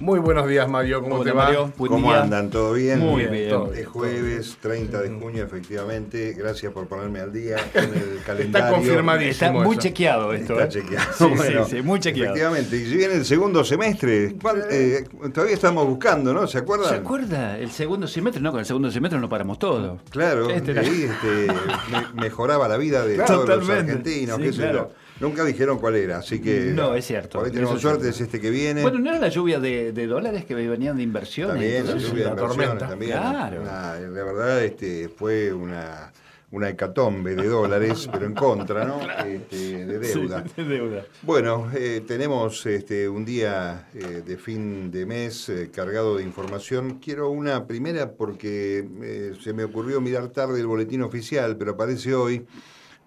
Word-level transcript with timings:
Muy 0.00 0.20
buenos 0.20 0.46
días, 0.46 0.68
Mario. 0.68 1.02
¿Cómo, 1.02 1.24
te 1.24 1.32
va? 1.32 1.50
¿Cómo 1.76 2.12
andan? 2.12 2.50
¿Todo 2.50 2.72
bien? 2.74 3.00
Muy 3.00 3.24
bien. 3.26 3.52
Es 3.74 3.86
jueves 3.88 4.56
30 4.60 5.02
de 5.02 5.08
junio, 5.10 5.44
efectivamente. 5.44 6.34
Gracias 6.38 6.72
por 6.72 6.86
ponerme 6.86 7.18
al 7.18 7.32
día 7.32 7.56
con 7.72 7.82
el 7.82 8.20
calendario. 8.24 8.66
Está 8.66 8.70
confirmadísimo. 8.70 9.30
Está 9.30 9.52
muy 9.52 9.72
eso. 9.72 9.80
chequeado 9.82 10.32
esto. 10.32 10.52
Está 10.60 10.64
¿eh? 10.64 10.68
chequeado. 10.82 11.12
Sí, 11.12 11.24
Bueno, 11.36 11.64
sí, 11.64 11.76
sí, 11.76 11.82
muy 11.82 11.98
chequeado. 11.98 12.26
Efectivamente. 12.34 12.76
Y 12.76 12.84
si 12.86 12.96
viene 12.96 13.14
el 13.14 13.24
segundo 13.24 13.64
semestre, 13.64 14.36
¿cuál- 14.40 14.64
eh, 14.70 15.04
todavía 15.34 15.54
estamos 15.54 15.84
buscando, 15.86 16.32
¿no? 16.32 16.46
¿Se 16.46 16.58
acuerdan? 16.58 16.88
¿Se 16.90 16.94
acuerda? 16.94 17.58
El 17.58 17.70
segundo 17.72 18.06
semestre, 18.06 18.40
no, 18.40 18.52
con 18.52 18.60
el 18.60 18.66
segundo 18.66 18.90
semestre 18.92 19.18
no 19.20 19.28
paramos 19.28 19.58
todo. 19.58 19.98
Claro, 20.10 20.48
Este 20.48 20.78
ahí 20.78 21.08
este, 21.10 21.52
me- 21.90 22.22
mejoraba 22.22 22.68
la 22.68 22.76
vida 22.76 23.04
de 23.04 23.16
Claro, 23.16 23.34
todos 23.44 23.48
los 23.66 23.68
argentinos, 23.70 24.36
Sí, 24.36 24.42
qué 24.44 24.52
sé 24.52 24.58
claro. 24.62 24.90
yo. 24.90 25.07
Nunca 25.20 25.44
dijeron 25.44 25.78
cuál 25.78 25.96
era, 25.96 26.18
así 26.18 26.40
que. 26.40 26.72
No, 26.74 26.94
es 26.94 27.04
cierto. 27.06 27.38
Por 27.38 27.46
ahí 27.46 27.52
tenemos 27.52 27.80
suerte, 27.80 28.02
cierto. 28.04 28.16
es 28.16 28.20
este 28.22 28.40
que 28.40 28.50
viene. 28.50 28.82
Bueno, 28.82 28.98
¿no 29.00 29.10
era 29.10 29.18
la 29.18 29.28
lluvia 29.28 29.58
de, 29.58 29.92
de 29.92 30.06
dólares 30.06 30.44
que 30.44 30.54
venían 30.54 30.96
de 30.96 31.02
inversiones? 31.02 31.54
También, 31.54 31.86
la 31.86 31.96
lluvia 31.96 32.24
de 32.26 32.30
inversiones 32.30 32.78
también. 32.78 33.12
Claro. 33.12 33.62
Una- 33.62 33.98
la 33.98 34.24
verdad, 34.24 34.62
este, 34.64 35.08
fue 35.08 35.52
una, 35.52 36.12
una 36.52 36.68
hecatombe 36.70 37.34
de 37.34 37.48
dólares, 37.48 38.08
pero 38.12 38.26
en 38.26 38.34
contra, 38.34 38.84
¿no? 38.84 39.00
Este, 39.26 39.84
de 39.86 39.98
deuda. 39.98 40.44
Sí, 40.54 40.62
de 40.62 40.68
deuda. 40.68 41.04
Bueno, 41.22 41.68
eh, 41.74 42.02
tenemos 42.06 42.64
este, 42.66 43.08
un 43.08 43.24
día 43.24 43.88
eh, 43.94 44.22
de 44.24 44.36
fin 44.38 44.90
de 44.92 45.04
mes 45.04 45.48
eh, 45.48 45.70
cargado 45.74 46.16
de 46.16 46.22
información. 46.22 47.00
Quiero 47.00 47.30
una 47.30 47.66
primera 47.66 48.12
porque 48.12 48.86
eh, 49.02 49.32
se 49.42 49.52
me 49.52 49.64
ocurrió 49.64 50.00
mirar 50.00 50.28
tarde 50.28 50.60
el 50.60 50.66
boletín 50.68 51.02
oficial, 51.02 51.56
pero 51.56 51.72
aparece 51.72 52.14
hoy 52.14 52.46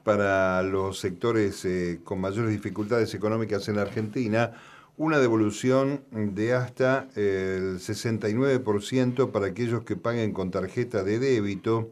para 0.03 0.61
los 0.63 0.99
sectores 0.99 1.63
eh, 1.65 1.99
con 2.03 2.19
mayores 2.19 2.51
dificultades 2.51 3.13
económicas 3.13 3.67
en 3.67 3.75
la 3.75 3.83
Argentina 3.83 4.53
una 4.97 5.19
devolución 5.19 6.01
de 6.11 6.53
hasta 6.53 7.07
eh, 7.15 7.57
el 7.57 7.79
69% 7.79 9.31
para 9.31 9.47
aquellos 9.47 9.83
que 9.83 9.95
paguen 9.95 10.33
con 10.33 10.51
tarjeta 10.51 11.03
de 11.03 11.19
débito 11.19 11.91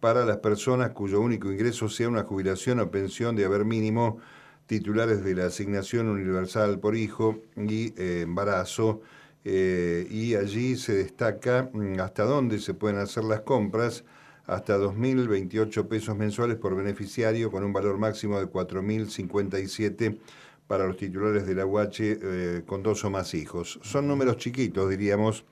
para 0.00 0.24
las 0.24 0.38
personas 0.38 0.90
cuyo 0.90 1.20
único 1.20 1.50
ingreso 1.50 1.88
sea 1.88 2.08
una 2.08 2.22
jubilación 2.22 2.80
o 2.80 2.90
pensión 2.90 3.36
de 3.36 3.44
haber 3.44 3.64
mínimo 3.64 4.18
titulares 4.66 5.24
de 5.24 5.34
la 5.34 5.46
asignación 5.46 6.08
universal 6.08 6.78
por 6.78 6.94
hijo 6.96 7.40
y 7.56 7.94
eh, 8.00 8.22
embarazo. 8.22 9.00
y 9.44 10.34
allí 10.34 10.76
se 10.76 10.92
destaca 10.94 11.70
mm, 11.72 12.00
hasta 12.00 12.24
dónde 12.24 12.58
se 12.58 12.74
pueden 12.74 12.98
hacer 12.98 13.24
las 13.24 13.40
compras, 13.40 14.04
hasta 14.48 14.78
2.028 14.78 15.86
pesos 15.86 16.16
mensuales 16.16 16.56
por 16.56 16.74
beneficiario, 16.74 17.52
con 17.52 17.62
un 17.62 17.72
valor 17.72 17.98
máximo 17.98 18.40
de 18.40 18.46
4.057 18.46 20.18
para 20.66 20.86
los 20.86 20.96
titulares 20.96 21.46
de 21.46 21.54
la 21.54 21.66
UH 21.66 21.88
eh, 22.00 22.62
con 22.66 22.82
dos 22.82 23.04
o 23.04 23.10
más 23.10 23.34
hijos. 23.34 23.78
Son 23.82 24.08
números 24.08 24.38
chiquitos, 24.38 24.88
diríamos, 24.88 25.44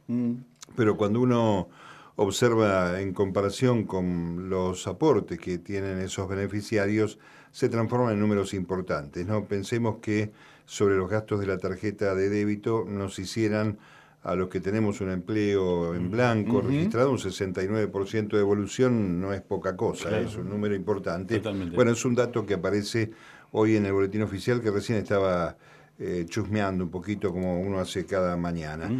pero 0.74 0.96
cuando 0.96 1.20
uno 1.20 1.68
observa 2.16 2.98
en 3.00 3.12
comparación 3.12 3.84
con 3.84 4.48
los 4.48 4.86
aportes 4.86 5.38
que 5.38 5.58
tienen 5.58 5.98
esos 5.98 6.26
beneficiarios, 6.26 7.18
se 7.52 7.68
transforman 7.68 8.14
en 8.14 8.20
números 8.20 8.54
importantes. 8.54 9.26
¿no? 9.26 9.44
Pensemos 9.44 9.96
que 10.00 10.32
sobre 10.64 10.96
los 10.96 11.10
gastos 11.10 11.40
de 11.40 11.46
la 11.46 11.58
tarjeta 11.58 12.14
de 12.14 12.30
débito 12.30 12.86
nos 12.88 13.18
hicieran 13.18 13.78
a 14.26 14.34
los 14.34 14.48
que 14.48 14.60
tenemos 14.60 15.00
un 15.00 15.10
empleo 15.10 15.94
en 15.94 16.10
blanco 16.10 16.60
registrado 16.60 17.12
un 17.12 17.18
69% 17.18 18.28
de 18.30 18.40
evolución 18.40 19.20
no 19.20 19.32
es 19.32 19.40
poca 19.40 19.76
cosa, 19.76 20.08
Claro. 20.08 20.26
es 20.26 20.34
un 20.36 20.48
número 20.50 20.74
importante. 20.74 21.36
Totalmente. 21.38 21.76
Bueno, 21.76 21.92
es 21.92 22.04
un 22.04 22.16
dato 22.16 22.44
que 22.44 22.54
aparece 22.54 23.12
hoy 23.52 23.76
en 23.76 23.86
el 23.86 23.92
boletín 23.92 24.22
oficial 24.22 24.60
que 24.60 24.72
recién 24.72 24.98
estaba 24.98 25.56
eh, 25.98 26.26
chusmeando 26.28 26.84
un 26.84 26.90
poquito 26.90 27.32
como 27.32 27.60
uno 27.60 27.78
hace 27.78 28.04
cada 28.04 28.36
mañana. 28.36 28.90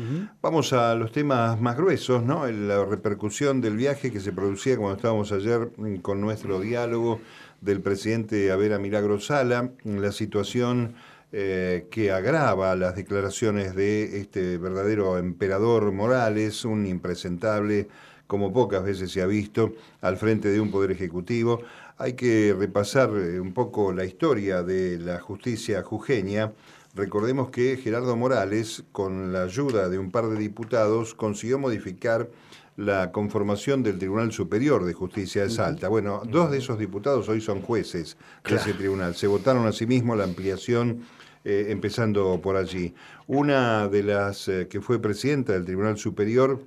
Vamos 0.40 0.72
a 0.72 0.94
los 0.94 1.10
temas 1.10 1.60
más 1.60 1.76
gruesos, 1.76 2.22
¿no? 2.22 2.46
La 2.46 2.84
repercusión 2.84 3.60
del 3.60 3.76
viaje 3.76 4.12
que 4.12 4.20
se 4.20 4.32
producía 4.32 4.76
cuando 4.76 4.94
estábamos 4.96 5.32
ayer 5.32 5.72
mm, 5.76 5.96
con 5.96 6.20
nuestro 6.20 6.60
diálogo 6.60 7.20
del 7.60 7.80
presidente 7.80 8.50
Avera 8.52 8.78
Milagro 8.78 9.18
Sala, 9.18 9.70
la 9.84 10.12
situación 10.12 10.94
eh, 11.32 11.86
que 11.90 12.12
agrava 12.12 12.76
las 12.76 12.96
declaraciones 12.96 13.74
de 13.74 14.20
este 14.20 14.58
verdadero 14.58 15.18
emperador 15.18 15.92
Morales, 15.92 16.64
un 16.64 16.86
impresentable 16.86 17.88
como 18.26 18.52
pocas 18.52 18.84
veces 18.84 19.10
se 19.10 19.22
ha 19.22 19.26
visto 19.26 19.72
al 20.00 20.16
frente 20.16 20.48
de 20.48 20.60
un 20.60 20.70
poder 20.70 20.90
ejecutivo. 20.90 21.62
Hay 21.98 22.14
que 22.14 22.54
repasar 22.58 23.10
eh, 23.16 23.40
un 23.40 23.52
poco 23.52 23.92
la 23.92 24.04
historia 24.04 24.62
de 24.62 24.98
la 24.98 25.20
justicia 25.20 25.82
jujeña. 25.82 26.52
Recordemos 26.94 27.50
que 27.50 27.76
Gerardo 27.76 28.16
Morales, 28.16 28.84
con 28.92 29.32
la 29.32 29.42
ayuda 29.42 29.88
de 29.88 29.98
un 29.98 30.10
par 30.10 30.28
de 30.28 30.38
diputados, 30.38 31.14
consiguió 31.14 31.58
modificar 31.58 32.28
la 32.76 33.10
conformación 33.10 33.82
del 33.82 33.98
Tribunal 33.98 34.32
Superior 34.32 34.84
de 34.84 34.92
Justicia 34.92 35.42
de 35.42 35.50
Salta. 35.50 35.88
Bueno, 35.88 36.22
dos 36.26 36.50
de 36.50 36.58
esos 36.58 36.78
diputados 36.78 37.28
hoy 37.28 37.40
son 37.40 37.62
jueces 37.62 38.16
de 38.44 38.56
ese 38.56 38.74
tribunal. 38.74 39.14
Se 39.14 39.26
votaron 39.26 39.66
a 39.66 39.72
sí 39.72 39.86
mismo 39.86 40.14
la 40.14 40.24
ampliación, 40.24 41.02
eh, 41.48 41.70
empezando 41.70 42.40
por 42.42 42.56
allí. 42.56 42.92
Una 43.28 43.86
de 43.86 44.02
las 44.02 44.48
eh, 44.48 44.66
que 44.68 44.80
fue 44.80 44.98
presidenta 44.98 45.52
del 45.52 45.64
Tribunal 45.64 45.96
Superior 45.96 46.60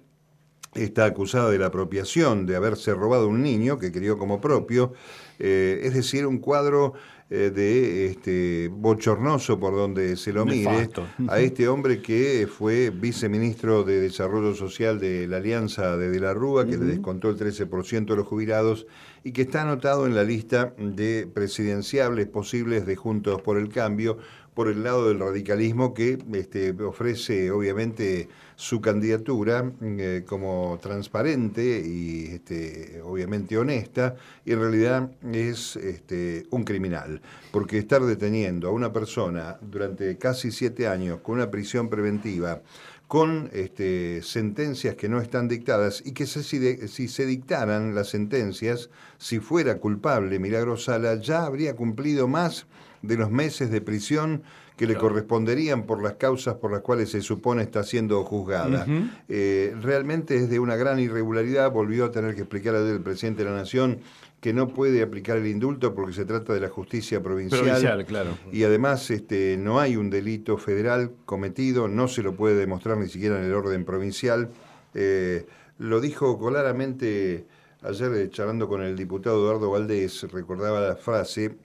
está 0.73 1.03
acusada 1.03 1.49
de 1.49 1.57
la 1.57 1.65
apropiación, 1.65 2.45
de 2.45 2.55
haberse 2.55 2.93
robado 2.93 3.27
un 3.27 3.43
niño 3.43 3.77
que 3.77 3.91
crió 3.91 4.17
como 4.17 4.39
propio, 4.39 4.93
eh, 5.37 5.81
es 5.83 5.95
decir, 5.95 6.25
un 6.25 6.37
cuadro 6.37 6.93
de 7.29 8.07
este 8.07 8.69
bochornoso 8.69 9.59
por 9.59 9.75
donde 9.75 10.17
se 10.17 10.33
lo 10.33 10.47
mire 10.47 10.71
Nefasto. 10.71 11.05
a 11.27 11.39
este 11.39 11.67
hombre 11.67 12.01
que 12.01 12.47
fue 12.51 12.89
viceministro 12.89 13.83
de 13.83 14.01
Desarrollo 14.01 14.55
Social 14.55 14.99
de 14.99 15.27
la 15.27 15.37
Alianza 15.37 15.95
de 15.95 16.09
De 16.09 16.19
la 16.19 16.33
Rúa, 16.33 16.65
que 16.65 16.75
le 16.75 16.85
descontó 16.85 17.29
el 17.29 17.37
13% 17.37 18.05
de 18.05 18.15
los 18.15 18.25
jubilados 18.25 18.87
y 19.23 19.31
que 19.31 19.43
está 19.43 19.61
anotado 19.61 20.07
en 20.07 20.15
la 20.15 20.23
lista 20.23 20.73
de 20.79 21.29
presidenciables 21.31 22.25
posibles 22.25 22.87
de 22.87 22.95
Juntos 22.95 23.43
por 23.43 23.59
el 23.59 23.69
Cambio 23.69 24.17
por 24.59 24.67
el 24.67 24.83
lado 24.83 25.07
del 25.07 25.19
radicalismo 25.21 25.93
que 25.93 26.17
este, 26.33 26.71
ofrece 26.83 27.49
obviamente 27.49 28.27
su 28.57 28.81
candidatura 28.81 29.71
eh, 29.81 30.25
como 30.27 30.77
transparente 30.81 31.79
y 31.79 32.25
este, 32.25 32.99
obviamente 33.01 33.57
honesta 33.57 34.17
y 34.43 34.51
en 34.51 34.59
realidad 34.59 35.11
es 35.31 35.77
este, 35.77 36.45
un 36.49 36.65
criminal. 36.65 37.21
Porque 37.51 37.77
estar 37.77 38.01
deteniendo 38.03 38.67
a 38.67 38.71
una 38.71 38.91
persona 38.91 39.57
durante 39.61 40.17
casi 40.17 40.51
siete 40.51 40.87
años 40.89 41.21
con 41.21 41.35
una 41.35 41.49
prisión 41.49 41.87
preventiva 41.87 42.61
con 43.07 43.49
este, 43.53 44.21
sentencias 44.21 44.95
que 44.95 45.07
no 45.07 45.21
están 45.21 45.47
dictadas 45.47 46.03
y 46.05 46.11
que 46.11 46.27
se- 46.27 46.43
si 46.89 47.07
se 47.07 47.25
dictaran 47.25 47.95
las 47.95 48.09
sentencias, 48.09 48.89
si 49.19 49.39
fuera 49.39 49.77
culpable 49.77 50.39
Milagro 50.39 50.77
Sala, 50.77 51.15
ya 51.15 51.45
habría 51.45 51.75
cumplido 51.75 52.27
más 52.27 52.65
de 53.01 53.17
los 53.17 53.29
meses 53.29 53.69
de 53.69 53.81
prisión 53.81 54.43
que 54.77 54.87
le 54.87 54.95
corresponderían 54.95 55.83
por 55.83 56.01
las 56.01 56.13
causas 56.13 56.55
por 56.55 56.71
las 56.71 56.79
cuales 56.79 57.09
se 57.09 57.21
supone 57.21 57.63
está 57.63 57.83
siendo 57.83 58.23
juzgada. 58.23 58.87
Eh, 59.27 59.75
realmente 59.81 60.37
es 60.37 60.49
de 60.49 60.57
una 60.57 60.77
gran 60.77 60.99
irregularidad, 60.99 61.69
volvió 61.69 62.05
a 62.05 62.11
tener 62.11 62.33
que 62.33 62.41
explicar 62.41 62.75
el 62.75 63.01
presidente 63.01 63.43
de 63.43 63.49
la 63.49 63.57
Nación 63.57 63.99
que 64.39 64.53
no 64.53 64.69
puede 64.69 65.01
aplicar 65.01 65.35
el 65.35 65.47
indulto 65.47 65.93
porque 65.93 66.13
se 66.13 66.23
trata 66.23 66.53
de 66.53 66.61
la 66.61 66.69
justicia 66.69 67.21
provincial. 67.21 67.61
Provincial, 67.61 68.05
claro. 68.05 68.37
Y 68.53 68.63
además 68.63 69.11
este, 69.11 69.57
no 69.57 69.81
hay 69.81 69.97
un 69.97 70.09
delito 70.09 70.57
federal 70.57 71.11
cometido, 71.25 71.89
no 71.89 72.07
se 72.07 72.23
lo 72.23 72.35
puede 72.35 72.55
demostrar 72.55 72.97
ni 72.97 73.09
siquiera 73.09 73.37
en 73.37 73.43
el 73.43 73.53
orden 73.53 73.83
provincial. 73.83 74.49
Eh, 74.93 75.45
lo 75.77 75.99
dijo 75.99 76.39
claramente 76.39 77.45
ayer 77.81 78.13
eh, 78.13 78.29
charlando 78.29 78.67
con 78.67 78.81
el 78.81 78.95
diputado 78.95 79.39
Eduardo 79.39 79.71
Valdés, 79.71 80.23
recordaba 80.31 80.81
la 80.81 80.95
frase 80.95 81.55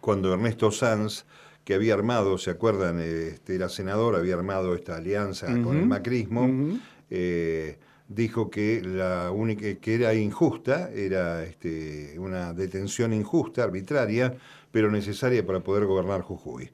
cuando 0.00 0.32
Ernesto 0.32 0.70
Sanz, 0.70 1.24
que 1.64 1.74
había 1.74 1.94
armado, 1.94 2.36
¿se 2.36 2.50
acuerdan? 2.50 3.00
Este, 3.00 3.54
era 3.54 3.68
senador, 3.68 4.16
había 4.16 4.34
armado 4.34 4.74
esta 4.74 4.96
alianza 4.96 5.46
con 5.62 5.78
el 5.78 5.86
macrismo, 5.86 6.78
eh, 7.08 7.78
dijo 8.06 8.50
que 8.50 8.82
la 8.84 9.30
única 9.30 9.74
que 9.76 9.94
era 9.94 10.12
injusta, 10.12 10.90
era 10.90 11.42
este, 11.42 12.18
una 12.18 12.52
detención 12.52 13.14
injusta, 13.14 13.64
arbitraria, 13.64 14.36
pero 14.74 14.90
necesaria 14.90 15.46
para 15.46 15.60
poder 15.60 15.86
gobernar 15.86 16.20
Jujuy. 16.20 16.68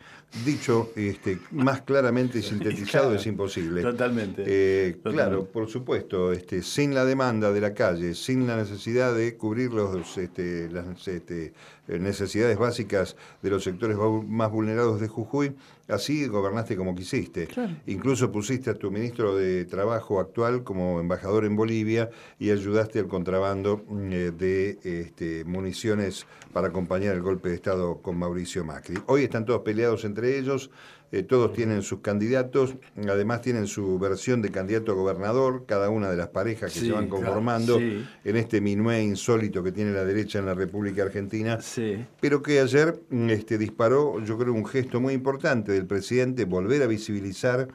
Dicho 0.45 0.91
este, 0.97 1.39
más 1.53 1.83
claramente 1.83 2.39
y 2.39 2.43
sintetizado 2.51 3.05
Claro, 3.05 3.21
es 3.21 3.27
imposible. 3.27 3.83
totalmente, 3.83 4.43
Eh, 4.47 4.93
totalmente. 4.95 5.11
Claro, 5.11 5.45
por 5.45 5.69
supuesto, 5.69 6.33
este, 6.33 6.63
sin 6.63 6.95
la 6.95 7.05
demanda 7.05 7.53
de 7.53 7.61
la 7.61 7.75
calle, 7.75 8.15
sin 8.15 8.47
la 8.47 8.57
necesidad 8.57 9.15
de 9.15 9.37
cubrir 9.37 9.73
los, 9.73 10.19
este, 10.19 10.69
las 10.71 11.07
este, 11.07 11.53
eh, 11.89 11.99
necesidades 11.99 12.57
básicas 12.59 13.17
de 13.43 13.51
los 13.51 13.65
sectores 13.65 13.97
más 14.27 14.51
vulnerados 14.51 15.01
de 15.01 15.09
Jujuy, 15.09 15.53
así 15.89 16.27
gobernaste 16.27 16.77
como 16.77 16.95
quisiste. 16.95 17.49
Incluso 17.87 18.33
pusiste 18.33 18.71
a 18.71 18.75
tu 18.75 18.91
ministro 18.91 19.37
de 19.37 19.67
Trabajo 19.67 20.21
actual 20.21 20.65
como 20.65 21.01
embajador 21.01 21.21
embajador 21.21 21.45
en 21.45 21.57
Bolivia 21.57 22.11
y 22.39 22.51
ayudaste 22.51 23.01
al 23.01 23.09
contrabando 23.09 23.85
eh, 23.91 24.33
de 24.37 24.79
este, 24.85 25.45
municiones 25.45 26.27
para 26.53 26.69
acompañar 26.69 27.15
el 27.15 27.23
golpe 27.23 27.51
de 27.51 27.57
Estado 27.57 27.90
con 27.99 28.19
Mauricio 28.19 28.65
Macri. 28.65 28.97
Hoy 29.07 29.25
están 29.25 29.45
todos 29.45 29.63
peleados 29.63 30.05
entre 30.05 30.39
ellos, 30.39 30.71
eh, 31.13 31.23
todos 31.23 31.53
tienen 31.53 31.83
sus 31.83 32.01
candidatos, 32.01 32.77
además 32.97 33.43
tienen 33.43 33.67
su 33.67 33.99
versión 33.99 34.43
de 34.43 34.51
candidato 34.51 34.93
a 34.93 34.95
gobernador, 34.95 35.65
cada 35.67 35.91
una 35.91 36.11
de 36.11 36.17
las 36.17 36.29
parejas 36.29 36.73
que 36.73 36.81
se 36.81 36.93
van 36.93 37.09
conformando 37.09 37.79
en 37.79 38.37
este 38.37 38.61
minué 38.61 39.03
insólito 39.03 39.63
que 39.63 39.73
tiene 39.73 39.93
la 39.93 40.05
derecha 40.05 40.39
en 40.39 40.47
la 40.47 40.55
República 40.55 41.03
Argentina, 41.03 41.59
pero 42.21 42.43
que 42.43 42.61
ayer 42.61 43.01
este, 43.29 43.59
disparó, 43.59 44.23
yo 44.25 44.39
creo, 44.39 44.53
un 44.53 44.67
gesto 44.67 45.01
muy 45.01 45.15
importante 45.15 45.73
del 45.73 45.87
presidente, 45.87 46.45
volver 46.45 46.83
a 46.83 46.87
visibilizar 46.87 47.69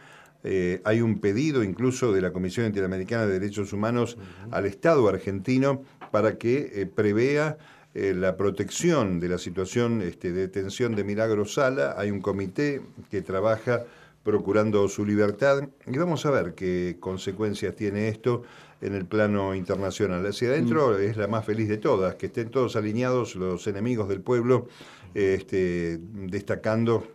eh, 0.47 0.79
hay 0.83 1.01
un 1.01 1.17
pedido 1.17 1.63
incluso 1.63 2.13
de 2.13 2.21
la 2.21 2.31
Comisión 2.31 2.67
Interamericana 2.67 3.25
de 3.25 3.39
Derechos 3.39 3.73
Humanos 3.73 4.15
al 4.51 4.67
Estado 4.67 5.09
argentino 5.09 5.81
para 6.12 6.38
que 6.38 6.71
eh, 6.75 6.85
prevea 6.85 7.57
eh, 7.95 8.13
la 8.13 8.36
protección 8.36 9.21
de 9.21 9.30
la 9.30 9.38
situación 9.38 10.01
este, 10.01 10.33
de 10.33 10.42
detención 10.42 10.95
de 10.95 11.06
Milagro 11.06 11.45
Sala. 11.45 11.95
Hay 11.97 12.12
un 12.12 12.19
comité 12.19 12.81
que 13.09 13.21
trabaja 13.21 13.86
procurando 14.21 14.89
su 14.89 15.06
libertad 15.06 15.69
y 15.88 15.97
vamos 15.97 16.25
a 16.25 16.31
ver 16.31 16.56
qué 16.56 16.97
consecuencias 17.00 17.74
tiene 17.74 18.09
esto 18.09 18.44
en 18.81 18.95
el 18.95 19.06
plano 19.06 19.56
internacional. 19.56 20.25
Hacia 20.25 20.50
adentro 20.50 20.89
mm. 20.89 21.03
es 21.03 21.15
la 21.15 21.27
más 21.27 21.45
feliz 21.45 21.69
de 21.69 21.77
todas, 21.77 22.15
que 22.15 22.25
estén 22.25 22.50
todos 22.50 22.75
alineados 22.75 23.38
los 23.38 23.65
enemigos 23.65 24.09
del 24.09 24.19
pueblo, 24.19 24.68
este, 25.13 25.98
destacando 26.01 27.07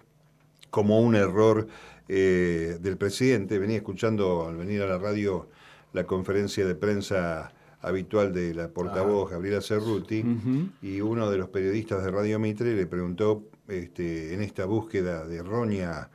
como 0.70 0.98
un 1.00 1.14
error 1.14 1.66
eh, 2.08 2.78
del 2.80 2.96
presidente. 2.96 3.58
Venía 3.58 3.76
escuchando 3.76 4.48
al 4.48 4.56
venir 4.56 4.80
a 4.80 4.86
la 4.86 4.96
radio 4.96 5.46
la 5.92 6.04
conferencia 6.04 6.66
de 6.66 6.74
prensa 6.74 7.52
habitual 7.82 8.32
de 8.32 8.54
la 8.54 8.68
portavoz 8.68 9.30
ah. 9.30 9.34
Gabriela 9.34 9.60
Cerruti, 9.60 10.24
y 10.82 11.00
uno 11.00 11.30
de 11.30 11.38
los 11.38 11.48
periodistas 11.48 12.04
de 12.04 12.10
Radio 12.10 12.38
Mitre 12.38 12.74
le 12.74 12.86
preguntó 12.86 13.44
este, 13.68 14.34
en 14.34 14.42
esta 14.42 14.64
búsqueda 14.64 15.26
de 15.26 15.42
roña 15.42 16.10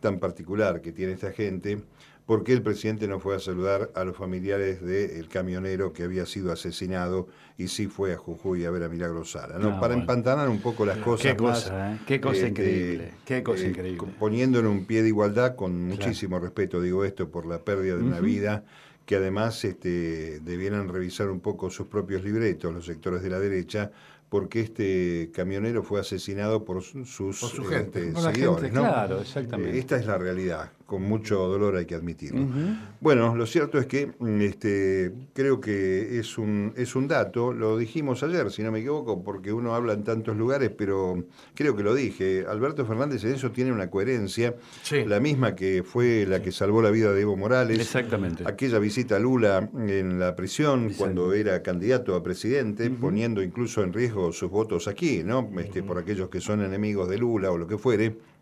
tan 0.00 0.18
particular 0.18 0.80
que 0.80 0.92
tiene 0.92 1.12
esta 1.12 1.32
gente, 1.32 1.82
por 2.26 2.42
qué 2.42 2.52
el 2.52 2.62
presidente 2.62 3.06
no 3.06 3.20
fue 3.20 3.36
a 3.36 3.38
saludar 3.38 3.90
a 3.94 4.02
los 4.04 4.16
familiares 4.16 4.82
del 4.82 5.28
camionero 5.28 5.92
que 5.92 6.02
había 6.02 6.26
sido 6.26 6.52
asesinado 6.52 7.28
y 7.56 7.68
sí 7.68 7.86
fue 7.86 8.12
a 8.12 8.16
Jujuy 8.16 8.64
a 8.64 8.70
ver 8.70 8.82
a 8.82 8.88
Milagro 8.88 9.24
Sala, 9.24 9.58
¿no? 9.58 9.80
Para 9.80 9.94
empantanar 9.94 10.48
un 10.48 10.60
poco 10.60 10.84
las 10.84 10.98
cosas 10.98 11.32
qué 11.32 11.36
cosa, 11.36 11.92
¿eh? 11.92 11.98
Qué 12.04 12.20
cosa 12.20 12.48
increíble, 12.48 13.14
qué 13.24 13.44
cosa 13.44 13.64
eh, 13.64 13.68
increíble. 13.68 14.08
Poniendo 14.18 14.58
en 14.58 14.66
un 14.66 14.86
pie 14.86 15.02
de 15.02 15.08
igualdad, 15.08 15.54
con 15.54 15.86
muchísimo 15.86 16.40
respeto 16.40 16.80
digo 16.80 17.04
esto, 17.04 17.30
por 17.30 17.46
la 17.46 17.60
pérdida 17.60 17.96
de 17.96 18.02
una 18.02 18.20
vida 18.20 18.64
que 19.06 19.16
además 19.16 19.64
este, 19.64 20.40
debieran 20.40 20.88
revisar 20.88 21.30
un 21.30 21.40
poco 21.40 21.70
sus 21.70 21.86
propios 21.86 22.24
libretos, 22.24 22.74
los 22.74 22.84
sectores 22.84 23.22
de 23.22 23.30
la 23.30 23.38
derecha, 23.38 23.92
porque 24.28 24.60
este 24.60 25.30
camionero 25.32 25.84
fue 25.84 26.00
asesinado 26.00 26.64
por 26.64 26.82
sus 26.82 27.08
su 27.08 27.64
gente, 27.64 28.08
este, 28.08 28.20
seguidores. 28.20 28.72
Claro, 28.72 29.20
exactamente. 29.20 29.78
Esta 29.78 29.96
es 29.96 30.06
la 30.06 30.18
realidad 30.18 30.72
con 30.86 31.02
mucho 31.02 31.36
dolor 31.48 31.76
hay 31.76 31.84
que 31.84 31.96
admitirlo. 31.96 32.46
Bueno, 33.00 33.34
lo 33.34 33.44
cierto 33.46 33.78
es 33.78 33.86
que 33.86 34.12
mm, 34.18 34.40
este, 34.40 35.12
creo 35.34 35.60
que 35.60 36.18
es 36.18 36.38
un, 36.38 36.72
es 36.76 36.94
un 36.94 37.08
dato, 37.08 37.52
lo 37.52 37.76
dijimos 37.76 38.22
ayer, 38.22 38.50
si 38.52 38.62
no 38.62 38.70
me 38.70 38.78
equivoco, 38.78 39.22
porque 39.22 39.52
uno 39.52 39.74
habla 39.74 39.94
en 39.94 40.04
tantos 40.04 40.36
lugares, 40.36 40.70
pero 40.70 41.24
creo 41.54 41.74
que 41.74 41.82
lo 41.82 41.92
dije. 41.92 42.44
Alberto 42.48 42.86
Fernández 42.86 43.24
en 43.24 43.34
eso 43.34 43.50
tiene 43.50 43.72
una 43.72 43.90
coherencia, 43.90 44.54
la 45.06 45.18
misma 45.18 45.56
que 45.56 45.82
fue 45.82 46.24
la 46.26 46.40
que 46.40 46.52
salvó 46.52 46.80
la 46.80 46.90
vida 46.90 47.12
de 47.12 47.20
Evo 47.20 47.36
Morales. 47.36 47.80
Exactamente. 47.80 48.44
Aquella 48.46 48.78
visita 48.78 49.16
a 49.16 49.18
Lula 49.18 49.68
en 49.74 50.20
la 50.20 50.36
prisión 50.36 50.92
cuando 50.96 51.32
era 51.32 51.62
candidato 51.62 52.14
a 52.14 52.22
presidente, 52.22 52.88
poniendo 52.90 53.42
incluso 53.42 53.82
en 53.82 53.92
riesgo 53.92 54.32
sus 54.32 54.50
votos 54.50 54.86
aquí, 54.86 55.24
¿no? 55.24 55.50
Este, 55.58 55.82
por 55.82 55.98
aquellos 55.98 56.28
que 56.28 56.40
son 56.40 56.62
enemigos 56.62 57.08
de 57.08 57.18
Lula 57.18 57.50
o 57.50 57.58
lo 57.58 57.66
que 57.66 57.76
fuere 57.76 58.35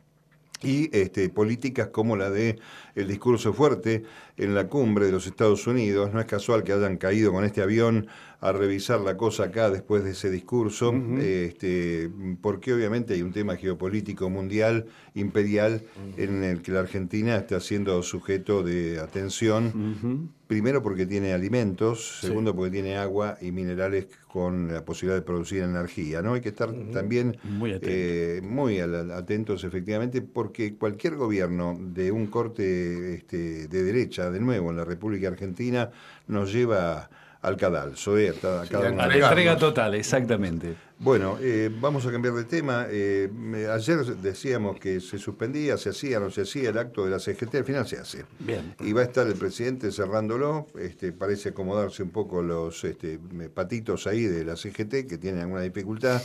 y 0.63 0.95
este, 0.97 1.29
políticas 1.29 1.89
como 1.89 2.17
la 2.17 2.31
de 2.31 2.59
el 2.95 3.09
discurso 3.09 3.53
fuerte 3.53 4.05
en 4.37 4.55
la 4.55 4.69
cumbre 4.69 5.07
de 5.07 5.13
los 5.13 5.27
Estados 5.27 5.67
Unidos. 5.67 6.13
No 6.13 6.21
es 6.21 6.27
casual 6.27 6.65
que 6.65 6.73
hayan 6.73 6.97
caído 6.97 7.33
con 7.33 7.45
este 7.45 7.63
avión 7.63 8.09
a 8.45 8.53
revisar 8.53 9.01
la 9.01 9.17
cosa 9.17 9.45
acá 9.45 9.71
después 9.71 10.05
de 10.05 10.11
ese 10.11 10.31
discurso, 10.31 10.93
este, 11.19 12.11
porque 12.43 12.75
obviamente 12.75 13.15
hay 13.15 13.23
un 13.23 13.33
tema 13.33 13.57
geopolítico 13.57 14.29
mundial, 14.29 14.85
imperial, 15.15 15.83
en 16.19 16.45
el 16.45 16.61
que 16.61 16.73
la 16.73 16.81
Argentina 16.81 17.37
está 17.37 17.59
siendo 17.61 18.03
sujeto 18.03 18.63
de 18.63 19.01
atención. 19.01 20.31
Primero 20.47 20.83
porque 20.83 21.07
tiene 21.07 21.33
alimentos, 21.33 22.19
segundo 22.21 22.55
porque 22.55 22.71
tiene 22.71 22.99
agua 22.99 23.39
y 23.41 23.51
minerales 23.51 24.09
con 24.29 24.71
la 24.71 24.85
posibilidad 24.85 25.17
de 25.17 25.23
producir 25.23 25.63
energía. 25.63 26.21
¿no? 26.21 26.35
Hay 26.35 26.43
que 26.43 26.51
estar 26.51 26.71
también 26.93 27.39
muy, 27.45 27.79
eh, 27.81 28.43
muy 28.45 28.79
atentos, 28.79 29.65
efectivamente, 29.65 30.21
porque 30.21 30.75
cualquier 30.75 31.15
gobierno 31.17 31.79
de 31.81 32.13
un 32.13 32.27
corte 32.27 33.15
este, 33.15 33.69
de 33.69 33.83
derecha, 33.85 34.24
de 34.31 34.41
nuevo 34.41 34.71
en 34.71 34.77
la 34.77 34.85
República 34.85 35.29
Argentina, 35.29 35.91
nos 36.27 36.53
lleva 36.53 37.09
al 37.45 37.59
cadalso, 37.59 38.17
eh, 38.17 38.31
a 38.31 38.67
cada 38.67 38.91
La 38.91 39.15
entrega 39.15 39.59
total, 39.59 39.95
exactamente. 39.95 40.77
Bueno, 40.99 41.37
eh, 41.43 41.71
vamos 41.79 42.07
a 42.07 42.11
cambiar 42.11 42.33
de 42.33 42.45
tema. 42.45 42.87
Eh, 42.89 43.29
ayer 43.71 44.03
decíamos 44.17 44.81
que 44.81 44.99
se 45.01 45.19
suspendía, 45.19 45.77
se 45.77 45.91
hacía, 45.91 46.19
no 46.21 46.31
se 46.31 46.43
hacía 46.43 46.71
el 46.71 46.79
acto 46.79 47.05
de 47.05 47.11
la 47.11 47.19
CGT, 47.19 47.57
al 47.57 47.65
final 47.67 47.87
se 47.87 47.99
hace. 47.99 48.25
Bien. 48.39 48.75
Y 48.81 48.95
va 48.95 49.03
a 49.03 49.05
estar 49.05 49.27
el 49.27 49.35
presidente 49.35 49.93
cerrándolo, 49.93 50.69
este, 50.81 51.13
parece 51.13 51.51
acomodarse 51.51 52.03
un 52.03 52.11
poco 52.11 52.41
los 52.43 52.83
este, 52.85 53.19
patitos 53.53 54.07
ahí 54.07 54.23
de 54.23 54.43
la 54.45 54.57
CGT, 54.57 55.07
que 55.07 55.19
tiene 55.19 55.43
alguna 55.43 55.61
dificultad. 55.61 56.23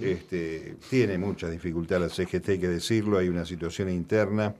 este, 0.00 0.74
tiene 0.90 1.16
mucha 1.16 1.48
dificultad 1.48 2.00
la 2.00 2.08
CGT, 2.08 2.48
hay 2.48 2.58
que 2.58 2.68
decirlo, 2.68 3.18
hay 3.18 3.28
una 3.28 3.44
situación 3.44 3.88
interna. 3.88 4.52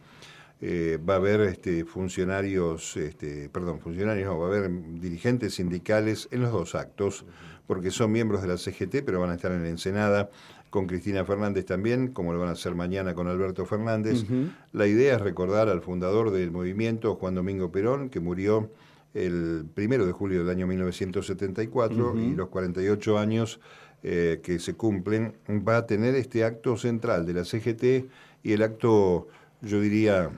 Eh, 0.63 0.99
va 1.07 1.15
a 1.15 1.17
haber 1.17 1.41
este, 1.43 1.85
funcionarios, 1.85 2.97
este, 2.97 3.51
perdón, 3.51 3.81
funcionarios, 3.81 4.27
no, 4.27 4.39
va 4.39 4.47
a 4.47 4.49
haber 4.49 4.71
dirigentes 5.01 5.55
sindicales 5.55 6.29
en 6.31 6.41
los 6.41 6.53
dos 6.53 6.75
actos, 6.75 7.27
porque 7.67 7.91
son 7.91 8.11
miembros 8.11 8.41
de 8.41 8.49
la 8.49 8.57
CGT, 8.57 9.05
pero 9.05 9.21
van 9.21 9.31
a 9.31 9.35
estar 9.35 9.53
en 9.53 9.63
la 9.63 9.69
Ensenada 9.69 10.31
con 10.71 10.87
Cristina 10.87 11.25
Fernández 11.25 11.67
también, 11.67 12.09
como 12.09 12.33
lo 12.33 12.41
van 12.41 12.49
a 12.49 12.53
hacer 12.53 12.75
mañana 12.75 13.15
con 13.15 13.29
Alberto 13.29 13.67
Fernández. 13.67 14.25
La 14.73 14.87
idea 14.87 15.17
es 15.17 15.21
recordar 15.21 15.69
al 15.69 15.83
fundador 15.83 16.31
del 16.31 16.51
movimiento, 16.51 17.15
Juan 17.17 17.35
Domingo 17.35 17.71
Perón, 17.71 18.09
que 18.09 18.21
murió 18.21 18.71
el 19.15 19.65
primero 19.75 20.07
de 20.07 20.13
julio 20.13 20.41
del 20.41 20.51
año 20.51 20.67
1974 20.67 22.19
y 22.19 22.35
los 22.35 22.49
48 22.49 23.19
años 23.19 23.61
eh, 24.03 24.41
que 24.43 24.59
se 24.59 24.75
cumplen, 24.75 25.35
va 25.49 25.79
a 25.79 25.87
tener 25.87 26.15
este 26.15 26.45
acto 26.45 26.77
central 26.77 27.25
de 27.27 27.35
la 27.35 27.45
CGT 27.45 28.11
y 28.43 28.53
el 28.53 28.63
acto, 28.63 29.29
yo 29.63 29.81
diría, 29.81 30.31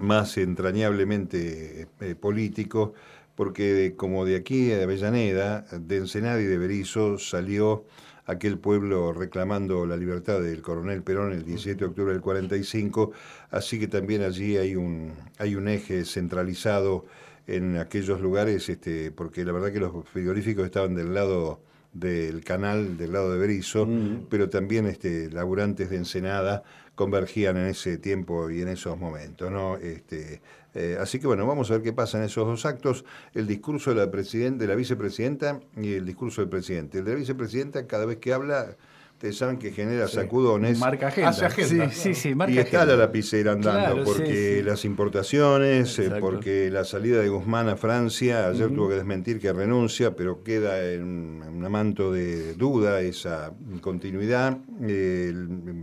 más 0.00 0.36
entrañablemente 0.38 1.88
eh, 2.00 2.14
político, 2.14 2.94
porque 3.34 3.94
como 3.96 4.24
de 4.24 4.36
aquí 4.36 4.66
de 4.66 4.82
Avellaneda, 4.82 5.66
de 5.72 5.96
Ensenada 5.98 6.40
y 6.40 6.44
de 6.44 6.58
Berizo 6.58 7.18
salió 7.18 7.84
aquel 8.26 8.58
pueblo 8.58 9.12
reclamando 9.12 9.86
la 9.86 9.96
libertad 9.96 10.40
del 10.40 10.62
coronel 10.62 11.02
Perón 11.02 11.32
el 11.32 11.44
17 11.44 11.78
de 11.78 11.84
octubre 11.86 12.12
del 12.12 12.22
45, 12.22 13.12
así 13.50 13.78
que 13.78 13.88
también 13.88 14.22
allí 14.22 14.56
hay 14.56 14.74
un, 14.74 15.12
hay 15.38 15.54
un 15.54 15.68
eje 15.68 16.04
centralizado 16.04 17.06
en 17.46 17.76
aquellos 17.78 18.20
lugares, 18.20 18.68
este, 18.68 19.12
porque 19.12 19.44
la 19.44 19.52
verdad 19.52 19.72
que 19.72 19.80
los 19.80 20.08
frigoríficos 20.08 20.64
estaban 20.64 20.94
del 20.94 21.14
lado 21.14 21.60
del 21.98 22.44
canal, 22.44 22.96
del 22.96 23.12
lado 23.12 23.32
de 23.32 23.38
Berizo, 23.38 23.88
pero 24.28 24.48
también 24.48 24.86
este, 24.86 25.30
laburantes 25.30 25.90
de 25.90 25.96
Ensenada 25.96 26.62
convergían 26.94 27.56
en 27.56 27.66
ese 27.66 27.98
tiempo 27.98 28.50
y 28.50 28.62
en 28.62 28.68
esos 28.68 28.98
momentos. 28.98 29.50
¿no? 29.50 29.76
Este, 29.76 30.40
eh, 30.74 30.96
así 31.00 31.18
que 31.18 31.26
bueno, 31.26 31.46
vamos 31.46 31.70
a 31.70 31.74
ver 31.74 31.82
qué 31.82 31.92
pasa 31.92 32.18
en 32.18 32.24
esos 32.24 32.46
dos 32.46 32.66
actos. 32.66 33.04
El 33.34 33.46
discurso 33.46 33.94
de 33.94 33.96
la, 33.96 34.06
de 34.06 34.66
la 34.66 34.74
vicepresidenta 34.74 35.60
y 35.76 35.94
el 35.94 36.06
discurso 36.06 36.40
del 36.40 36.50
presidente. 36.50 36.98
El 36.98 37.04
de 37.04 37.12
la 37.12 37.18
vicepresidenta, 37.18 37.86
cada 37.86 38.06
vez 38.06 38.18
que 38.18 38.32
habla 38.32 38.76
ustedes 39.16 39.38
saben 39.38 39.56
que 39.56 39.72
genera 39.72 40.08
sacudones. 40.08 40.78
Marca 40.78 41.06
agenda. 41.08 41.30
agenda. 41.30 41.90
Sí, 41.90 42.12
sí, 42.12 42.14
sí, 42.14 42.34
marca 42.34 42.52
y 42.52 42.58
está 42.58 42.84
la 42.84 42.96
lapicera 42.96 43.52
andando, 43.52 44.04
porque 44.04 44.62
las 44.62 44.84
importaciones, 44.84 45.98
eh, 45.98 46.12
porque 46.20 46.70
la 46.70 46.84
salida 46.84 47.22
de 47.22 47.28
Guzmán 47.30 47.70
a 47.70 47.76
Francia, 47.76 48.46
ayer 48.48 48.68
tuvo 48.74 48.90
que 48.90 48.96
desmentir 48.96 49.40
que 49.40 49.54
renuncia, 49.54 50.14
pero 50.14 50.42
queda 50.42 50.92
en 50.92 51.42
un 51.42 51.72
manto 51.72 52.12
de 52.12 52.52
duda 52.54 53.00
esa 53.00 53.54
continuidad. 53.80 54.58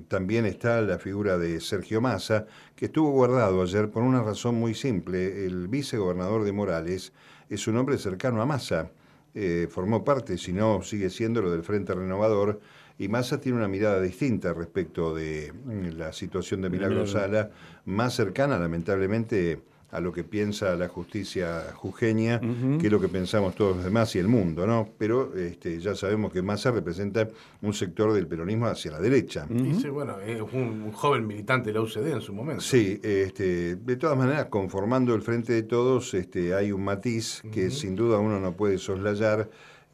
también 0.07 0.45
está 0.45 0.81
la 0.81 0.99
figura 0.99 1.39
de 1.39 1.59
Sergio 1.59 2.01
Massa, 2.01 2.45
que 2.75 2.85
estuvo 2.85 3.09
guardado 3.09 3.63
ayer 3.63 3.89
por 3.89 4.03
una 4.03 4.21
razón 4.21 4.55
muy 4.55 4.75
simple. 4.75 5.47
El 5.47 5.67
vicegobernador 5.69 6.43
de 6.43 6.51
Morales 6.51 7.13
es 7.49 7.67
un 7.67 7.77
hombre 7.77 7.97
cercano 7.97 8.43
a 8.43 8.45
Massa. 8.45 8.91
Eh, 9.35 9.67
formó 9.71 10.03
parte, 10.03 10.37
si 10.37 10.53
no 10.53 10.83
sigue 10.83 11.09
siendo 11.09 11.41
lo 11.41 11.49
del 11.49 11.63
Frente 11.63 11.95
Renovador, 11.95 12.59
y 12.97 13.07
Massa 13.07 13.39
tiene 13.39 13.57
una 13.57 13.67
mirada 13.67 13.99
distinta 14.01 14.53
respecto 14.53 15.13
de 15.15 15.51
mm, 15.51 15.97
la 15.97 16.13
situación 16.13 16.61
de 16.61 16.69
Milagro 16.69 17.07
Sala, 17.07 17.49
más 17.85 18.13
cercana, 18.15 18.57
lamentablemente, 18.59 19.61
a 19.93 19.99
lo 19.99 20.11
que 20.11 20.23
piensa 20.23 20.75
la 20.75 20.87
justicia 20.87 21.71
jujeña, 21.75 22.41
que 22.79 22.87
es 22.87 22.91
lo 22.91 22.99
que 22.99 23.09
pensamos 23.09 23.53
todos 23.53 23.75
los 23.75 23.85
demás 23.85 24.15
y 24.15 24.19
el 24.19 24.27
mundo, 24.27 24.65
¿no? 24.65 24.89
Pero 24.97 25.35
este, 25.35 25.79
ya 25.79 25.93
sabemos 25.93 26.33
que 26.33 26.41
Massa 26.41 26.71
representa 26.71 27.29
un 27.61 27.75
sector 27.75 28.11
del 28.11 28.25
peronismo 28.25 28.65
hacia 28.65 28.89
la 28.89 28.99
derecha. 28.99 29.47
sí, 29.79 29.89
bueno, 29.89 30.19
es 30.19 30.41
un, 30.41 30.91
joven 30.93 31.27
militante 31.27 31.71
de 31.71 31.75
la 31.75 31.81
UCD 31.81 32.07
en 32.07 32.21
su 32.21 32.33
momento. 32.33 32.63
Sí, 32.63 32.99
este, 33.03 33.75
de 33.75 33.95
todas 33.97 34.17
maneras, 34.17 34.47
conformando 34.47 35.13
el 35.13 35.21
Frente 35.21 35.53
de 35.53 35.61
Todos, 35.61 36.15
este, 36.15 36.55
hay 36.55 36.71
un 36.71 36.83
matiz 36.83 37.43
que 37.51 37.69
sin 37.69 37.95
duda 37.95 38.17
uno 38.17 38.39
no 38.39 38.53
puede 38.53 38.79
soslayar, 38.79 39.47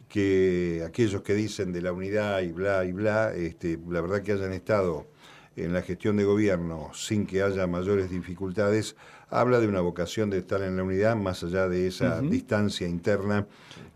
que 0.10 0.84
aquellos 0.86 1.22
que 1.22 1.36
dicen 1.36 1.72
de 1.72 1.82
la 1.82 1.94
unidad 1.94 2.42
y 2.42 2.52
bla 2.52 2.84
y 2.84 2.92
bla, 2.92 3.34
este, 3.34 3.80
la 3.88 4.02
verdad 4.02 4.22
que 4.22 4.34
hayan 4.34 4.52
estado 4.52 5.08
en 5.56 5.74
la 5.74 5.82
gestión 5.82 6.18
de 6.18 6.24
gobierno 6.24 6.90
sin 6.94 7.26
que 7.26 7.44
haya 7.44 7.68
mayores 7.68 8.10
dificultades, 8.10 8.96
habla 9.30 9.60
de 9.60 9.68
una 9.68 9.82
vocación 9.82 10.30
de 10.30 10.40
estar 10.40 10.62
en 10.64 10.78
la 10.78 10.84
unidad 10.84 11.16
más 11.16 11.44
allá 11.44 11.68
de 11.68 11.88
esa 11.88 12.22
distancia 12.22 12.88
interna 12.88 13.46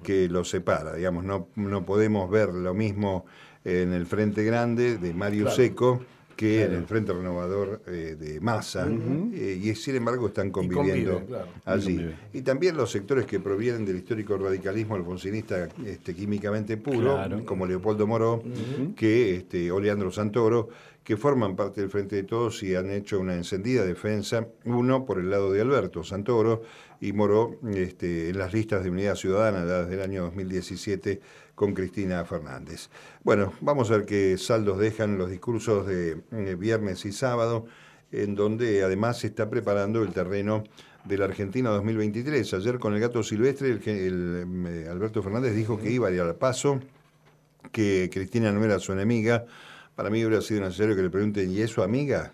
que 0.03 0.29
los 0.29 0.49
separa. 0.49 0.93
Digamos, 0.93 1.23
no, 1.23 1.47
no 1.55 1.85
podemos 1.85 2.29
ver 2.29 2.49
lo 2.53 2.73
mismo 2.73 3.25
en 3.65 3.93
el 3.93 4.05
Frente 4.05 4.43
Grande 4.43 4.97
de 4.97 5.13
Mario 5.13 5.49
Seco 5.49 6.05
que 6.35 6.63
en 6.63 6.73
el 6.73 6.85
Frente 6.85 7.13
Renovador 7.13 7.81
eh, 7.87 8.15
de 8.19 8.39
Massa, 8.39 8.87
eh, 8.87 9.59
y 9.61 9.75
sin 9.75 9.95
embargo 9.95 10.27
están 10.27 10.51
conviviendo 10.51 11.21
allí. 11.65 12.13
Y 12.33 12.41
también 12.41 12.75
los 12.75 12.91
sectores 12.91 13.25
que 13.25 13.39
provienen 13.39 13.85
del 13.85 13.97
histórico 13.97 14.37
radicalismo 14.37 14.95
alfonsinista 14.95 15.69
este, 15.85 16.13
químicamente 16.13 16.77
puro, 16.77 17.19
como 17.45 17.65
Leopoldo 17.65 18.07
Moró, 18.07 18.43
que 18.95 19.35
este, 19.35 19.71
Oleandro 19.71 20.11
Santoro, 20.11 20.69
que 21.03 21.17
forman 21.17 21.55
parte 21.55 21.81
del 21.81 21.89
Frente 21.89 22.15
de 22.15 22.23
Todos 22.23 22.63
y 22.63 22.75
han 22.75 22.89
hecho 22.89 23.19
una 23.19 23.35
encendida 23.35 23.83
defensa, 23.85 24.47
uno 24.65 25.05
por 25.05 25.19
el 25.19 25.29
lado 25.29 25.51
de 25.51 25.61
Alberto 25.61 26.03
Santoro 26.03 26.63
y 27.01 27.11
Moró 27.11 27.57
este, 27.75 28.29
en 28.29 28.37
las 28.37 28.53
listas 28.53 28.83
de 28.83 28.89
Unidad 28.89 29.15
Ciudadana 29.15 29.65
desde 29.65 29.95
el 29.95 30.01
año 30.01 30.23
2017 30.23 31.19
con 31.55 31.73
Cristina 31.73 32.23
Fernández. 32.25 32.89
Bueno, 33.23 33.53
vamos 33.61 33.91
a 33.91 33.97
ver 33.97 34.05
qué 34.05 34.37
saldos 34.37 34.79
dejan 34.79 35.17
los 35.17 35.29
discursos 35.29 35.85
de 35.87 36.21
eh, 36.31 36.55
viernes 36.55 37.05
y 37.05 37.11
sábado, 37.11 37.65
en 38.11 38.35
donde 38.35 38.83
además 38.83 39.19
se 39.19 39.27
está 39.27 39.49
preparando 39.49 40.01
el 40.03 40.13
terreno 40.13 40.63
de 41.03 41.17
la 41.17 41.25
Argentina 41.25 41.69
2023. 41.71 42.53
Ayer 42.53 42.79
con 42.79 42.93
el 42.93 42.99
gato 42.99 43.23
silvestre, 43.23 43.69
el, 43.69 44.65
eh, 44.67 44.87
Alberto 44.89 45.21
Fernández 45.21 45.55
dijo 45.55 45.79
que 45.79 45.91
iba 45.91 46.07
a 46.07 46.11
ir 46.11 46.21
al 46.21 46.35
paso, 46.35 46.79
que 47.71 48.09
Cristina 48.11 48.51
no 48.51 48.63
era 48.63 48.79
su 48.79 48.93
enemiga, 48.93 49.45
para 49.95 50.09
mí 50.09 50.25
hubiera 50.25 50.41
sido 50.41 50.61
necesario 50.61 50.95
que 50.95 51.03
le 51.03 51.09
pregunten, 51.09 51.51
¿y 51.51 51.61
es 51.61 51.71
su 51.71 51.83
amiga? 51.83 52.33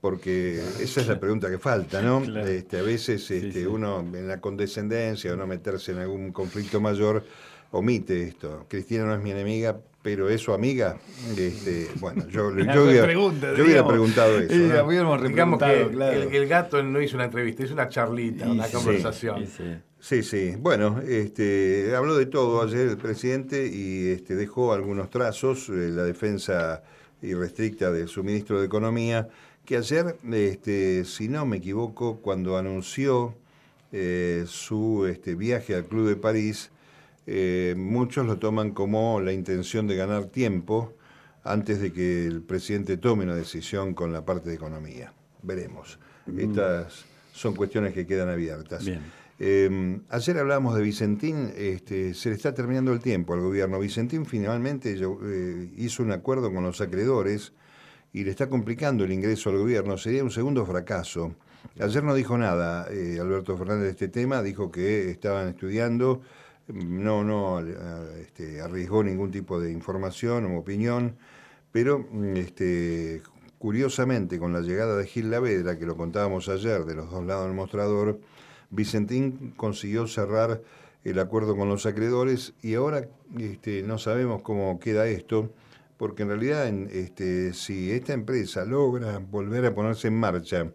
Porque 0.00 0.60
esa 0.80 1.00
es 1.00 1.06
la 1.06 1.18
pregunta 1.18 1.48
que 1.48 1.58
falta, 1.58 2.02
¿no? 2.02 2.22
Este, 2.46 2.78
a 2.78 2.82
veces 2.82 3.30
este, 3.30 3.66
uno 3.66 4.00
en 4.00 4.28
la 4.28 4.40
condescendencia 4.40 5.32
o 5.32 5.36
no 5.36 5.46
meterse 5.46 5.92
en 5.92 5.98
algún 5.98 6.32
conflicto 6.32 6.80
mayor 6.80 7.24
omite 7.70 8.22
esto. 8.22 8.66
Cristina 8.68 9.04
no 9.04 9.14
es 9.14 9.22
mi 9.22 9.30
enemiga, 9.30 9.76
pero 10.02 10.28
es 10.28 10.40
su 10.40 10.52
amiga. 10.52 10.98
Este, 11.36 11.88
bueno, 12.00 12.28
yo, 12.28 12.50
yo, 12.56 12.84
hubiera, 12.84 13.12
yo 13.12 13.64
hubiera, 13.64 13.86
preguntado 13.86 14.38
eso. 14.38 14.54
Digamos 14.54 15.62
que 15.62 16.36
el, 16.36 16.46
gato 16.46 16.82
no 16.82 17.00
hizo 17.02 17.16
una 17.16 17.24
entrevista, 17.24 17.64
hizo 17.64 17.74
una 17.74 17.88
charlita, 17.88 18.48
una 18.48 18.68
conversación. 18.68 19.46
Sí, 19.98 20.22
sí. 20.22 20.54
Bueno, 20.56 21.00
este, 21.00 21.92
habló 21.96 22.16
de 22.16 22.26
todo 22.26 22.62
ayer 22.62 22.86
el 22.86 22.96
presidente 22.96 23.66
y 23.66 24.10
este, 24.10 24.36
dejó 24.36 24.72
algunos 24.72 25.10
trazos, 25.10 25.68
eh, 25.68 25.90
la 25.90 26.04
defensa 26.04 26.84
irrestricta 27.22 27.90
de 27.90 28.06
su 28.06 28.22
ministro 28.22 28.60
de 28.60 28.66
Economía, 28.66 29.28
que 29.64 29.76
ayer, 29.76 30.16
este, 30.32 31.04
si 31.04 31.28
no 31.28 31.44
me 31.44 31.56
equivoco, 31.56 32.18
cuando 32.18 32.56
anunció 32.56 33.34
eh, 33.90 34.44
su 34.46 35.06
este, 35.06 35.34
viaje 35.34 35.74
al 35.74 35.86
Club 35.86 36.08
de 36.08 36.16
París, 36.16 36.70
eh, 37.26 37.74
muchos 37.76 38.24
lo 38.24 38.38
toman 38.38 38.70
como 38.70 39.20
la 39.20 39.32
intención 39.32 39.88
de 39.88 39.96
ganar 39.96 40.26
tiempo 40.26 40.94
antes 41.42 41.80
de 41.80 41.92
que 41.92 42.26
el 42.26 42.42
presidente 42.42 42.96
tome 42.96 43.24
una 43.24 43.34
decisión 43.34 43.94
con 43.94 44.12
la 44.12 44.24
parte 44.24 44.48
de 44.48 44.54
economía. 44.54 45.12
Veremos. 45.42 45.98
Mm. 46.26 46.40
Estas 46.40 47.04
son 47.32 47.54
cuestiones 47.54 47.94
que 47.94 48.06
quedan 48.06 48.28
abiertas. 48.28 48.84
Eh, 49.38 50.00
ayer 50.08 50.38
hablamos 50.38 50.74
de 50.76 50.82
Vicentín, 50.82 51.52
este, 51.56 52.14
se 52.14 52.30
le 52.30 52.36
está 52.36 52.54
terminando 52.54 52.92
el 52.92 53.00
tiempo 53.00 53.34
al 53.34 53.40
gobierno. 53.40 53.78
Vicentín 53.78 54.24
finalmente 54.24 54.96
eh, 54.96 55.70
hizo 55.76 56.02
un 56.02 56.12
acuerdo 56.12 56.52
con 56.52 56.62
los 56.62 56.80
acreedores 56.80 57.52
y 58.12 58.24
le 58.24 58.30
está 58.30 58.48
complicando 58.48 59.04
el 59.04 59.12
ingreso 59.12 59.50
al 59.50 59.58
gobierno. 59.58 59.98
Sería 59.98 60.22
un 60.22 60.30
segundo 60.30 60.64
fracaso. 60.64 61.34
Ayer 61.80 62.02
no 62.02 62.14
dijo 62.14 62.38
nada 62.38 62.84
Alberto 62.84 63.56
Fernández 63.56 63.84
de 63.84 63.90
este 63.90 64.08
tema, 64.08 64.40
dijo 64.42 64.70
que 64.70 65.10
estaban 65.10 65.48
estudiando 65.48 66.22
no, 66.68 67.24
no 67.24 67.60
este, 67.60 68.60
arriesgó 68.60 69.02
ningún 69.02 69.30
tipo 69.30 69.60
de 69.60 69.72
información 69.72 70.46
o 70.46 70.58
opinión, 70.58 71.16
pero 71.72 72.06
este, 72.34 73.22
curiosamente 73.58 74.38
con 74.38 74.52
la 74.52 74.60
llegada 74.60 74.96
de 74.96 75.06
Gil 75.06 75.30
Lavedra, 75.30 75.78
que 75.78 75.86
lo 75.86 75.96
contábamos 75.96 76.48
ayer 76.48 76.84
de 76.84 76.94
los 76.94 77.10
dos 77.10 77.24
lados 77.24 77.46
del 77.46 77.54
mostrador, 77.54 78.20
Vicentín 78.70 79.52
consiguió 79.56 80.06
cerrar 80.06 80.62
el 81.04 81.18
acuerdo 81.20 81.56
con 81.56 81.68
los 81.68 81.86
acreedores 81.86 82.54
y 82.62 82.74
ahora 82.74 83.08
este, 83.38 83.82
no 83.82 83.98
sabemos 83.98 84.42
cómo 84.42 84.80
queda 84.80 85.06
esto, 85.06 85.52
porque 85.96 86.24
en 86.24 86.28
realidad 86.28 86.72
si 87.52 87.92
esta 87.92 88.12
empresa 88.12 88.64
logra 88.64 89.18
volver 89.18 89.66
a 89.66 89.74
ponerse 89.74 90.08
en 90.08 90.18
marcha 90.18 90.70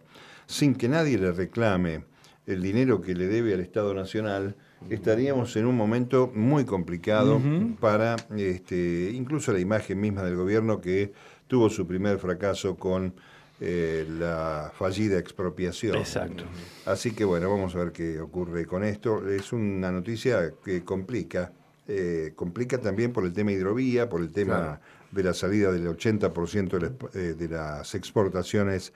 sin 0.46 0.74
que 0.74 0.88
nadie 0.88 1.18
le 1.18 1.32
reclame 1.32 2.04
el 2.46 2.62
dinero 2.62 3.00
que 3.00 3.14
le 3.14 3.28
debe 3.28 3.54
al 3.54 3.60
Estado 3.60 3.94
Nacional, 3.94 4.56
estaríamos 4.90 5.56
en 5.56 5.66
un 5.66 5.76
momento 5.76 6.30
muy 6.34 6.64
complicado 6.64 7.40
para 7.80 8.16
este, 8.36 9.10
incluso 9.12 9.52
la 9.52 9.60
imagen 9.60 10.00
misma 10.00 10.22
del 10.22 10.36
gobierno 10.36 10.80
que 10.80 11.12
tuvo 11.46 11.68
su 11.70 11.86
primer 11.86 12.18
fracaso 12.18 12.76
con 12.76 13.14
eh, 13.60 14.06
la 14.18 14.72
fallida 14.74 15.18
expropiación. 15.18 15.96
Exacto. 15.96 16.44
Así 16.84 17.12
que 17.12 17.24
bueno, 17.24 17.48
vamos 17.48 17.74
a 17.76 17.78
ver 17.78 17.92
qué 17.92 18.20
ocurre 18.20 18.66
con 18.66 18.82
esto. 18.82 19.28
Es 19.28 19.52
una 19.52 19.92
noticia 19.92 20.54
que 20.64 20.82
complica, 20.82 21.52
eh, 21.86 22.32
complica 22.34 22.78
también 22.78 23.12
por 23.12 23.24
el 23.24 23.32
tema 23.32 23.52
hidrovía, 23.52 24.08
por 24.08 24.20
el 24.20 24.32
tema 24.32 24.80
de 25.12 25.22
la 25.22 25.34
salida 25.34 25.70
del 25.70 25.86
80% 25.86 26.78
de, 26.78 27.20
eh, 27.20 27.34
de 27.34 27.48
las 27.48 27.94
exportaciones 27.94 28.92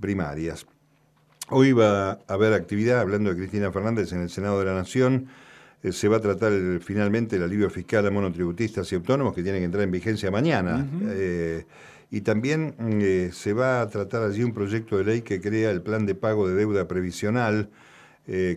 primarias. 0.00 0.66
Hoy 1.50 1.72
va 1.72 2.10
a 2.10 2.18
haber 2.26 2.52
actividad, 2.52 3.00
hablando 3.00 3.30
de 3.30 3.36
Cristina 3.36 3.72
Fernández, 3.72 4.12
en 4.12 4.20
el 4.20 4.28
Senado 4.28 4.58
de 4.58 4.66
la 4.66 4.74
Nación. 4.74 5.28
Eh, 5.82 5.92
se 5.92 6.06
va 6.06 6.18
a 6.18 6.20
tratar 6.20 6.52
finalmente 6.82 7.36
el 7.36 7.42
alivio 7.42 7.70
fiscal 7.70 8.06
a 8.06 8.10
monotributistas 8.10 8.92
y 8.92 8.96
autónomos 8.96 9.34
que 9.34 9.42
tiene 9.42 9.58
que 9.58 9.64
entrar 9.64 9.82
en 9.82 9.90
vigencia 9.90 10.30
mañana. 10.30 10.86
Eh, 11.08 11.64
y 12.10 12.20
también 12.20 12.74
eh, 13.00 13.30
se 13.32 13.54
va 13.54 13.80
a 13.80 13.88
tratar 13.88 14.24
allí 14.24 14.42
un 14.42 14.52
proyecto 14.52 14.98
de 14.98 15.04
ley 15.04 15.22
que 15.22 15.40
crea 15.40 15.70
el 15.70 15.80
plan 15.80 16.04
de 16.04 16.14
pago 16.14 16.46
de 16.46 16.54
deuda 16.54 16.86
previsional 16.86 17.70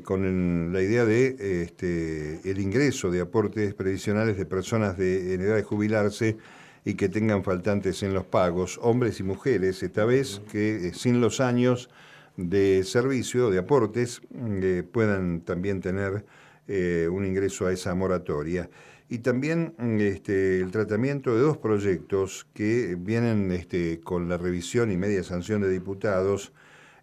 con 0.03 0.74
la 0.74 0.81
idea 0.81 1.05
de 1.05 1.63
este, 1.63 2.41
el 2.43 2.60
ingreso 2.60 3.10
de 3.10 3.21
aportes 3.21 3.74
previsionales 3.74 4.36
de 4.36 4.45
personas 4.45 4.98
de, 4.98 5.33
en 5.33 5.39
edad 5.39 5.55
de 5.55 5.63
jubilarse 5.63 6.36
y 6.83 6.95
que 6.95 7.07
tengan 7.07 7.41
faltantes 7.45 8.03
en 8.03 8.13
los 8.13 8.25
pagos, 8.25 8.77
hombres 8.81 9.21
y 9.21 9.24
mujeres, 9.24 9.81
esta 9.81 10.03
vez 10.03 10.41
que 10.51 10.91
sin 10.93 11.21
los 11.21 11.39
años 11.39 11.89
de 12.38 12.83
servicio, 12.83 13.50
de 13.50 13.59
aportes, 13.59 14.21
eh, 14.33 14.83
puedan 14.89 15.41
también 15.41 15.81
tener 15.81 16.25
eh, 16.67 17.07
un 17.11 17.25
ingreso 17.25 17.67
a 17.67 17.73
esa 17.73 17.93
moratoria. 17.95 18.69
Y 19.09 19.19
también 19.19 19.73
este, 20.00 20.61
el 20.61 20.71
tratamiento 20.71 21.35
de 21.35 21.41
dos 21.41 21.57
proyectos 21.57 22.47
que 22.53 22.95
vienen 22.97 23.51
este, 23.51 24.00
con 24.00 24.29
la 24.29 24.38
revisión 24.38 24.89
y 24.89 24.97
media 24.97 25.21
sanción 25.23 25.61
de 25.61 25.69
diputados, 25.69 26.53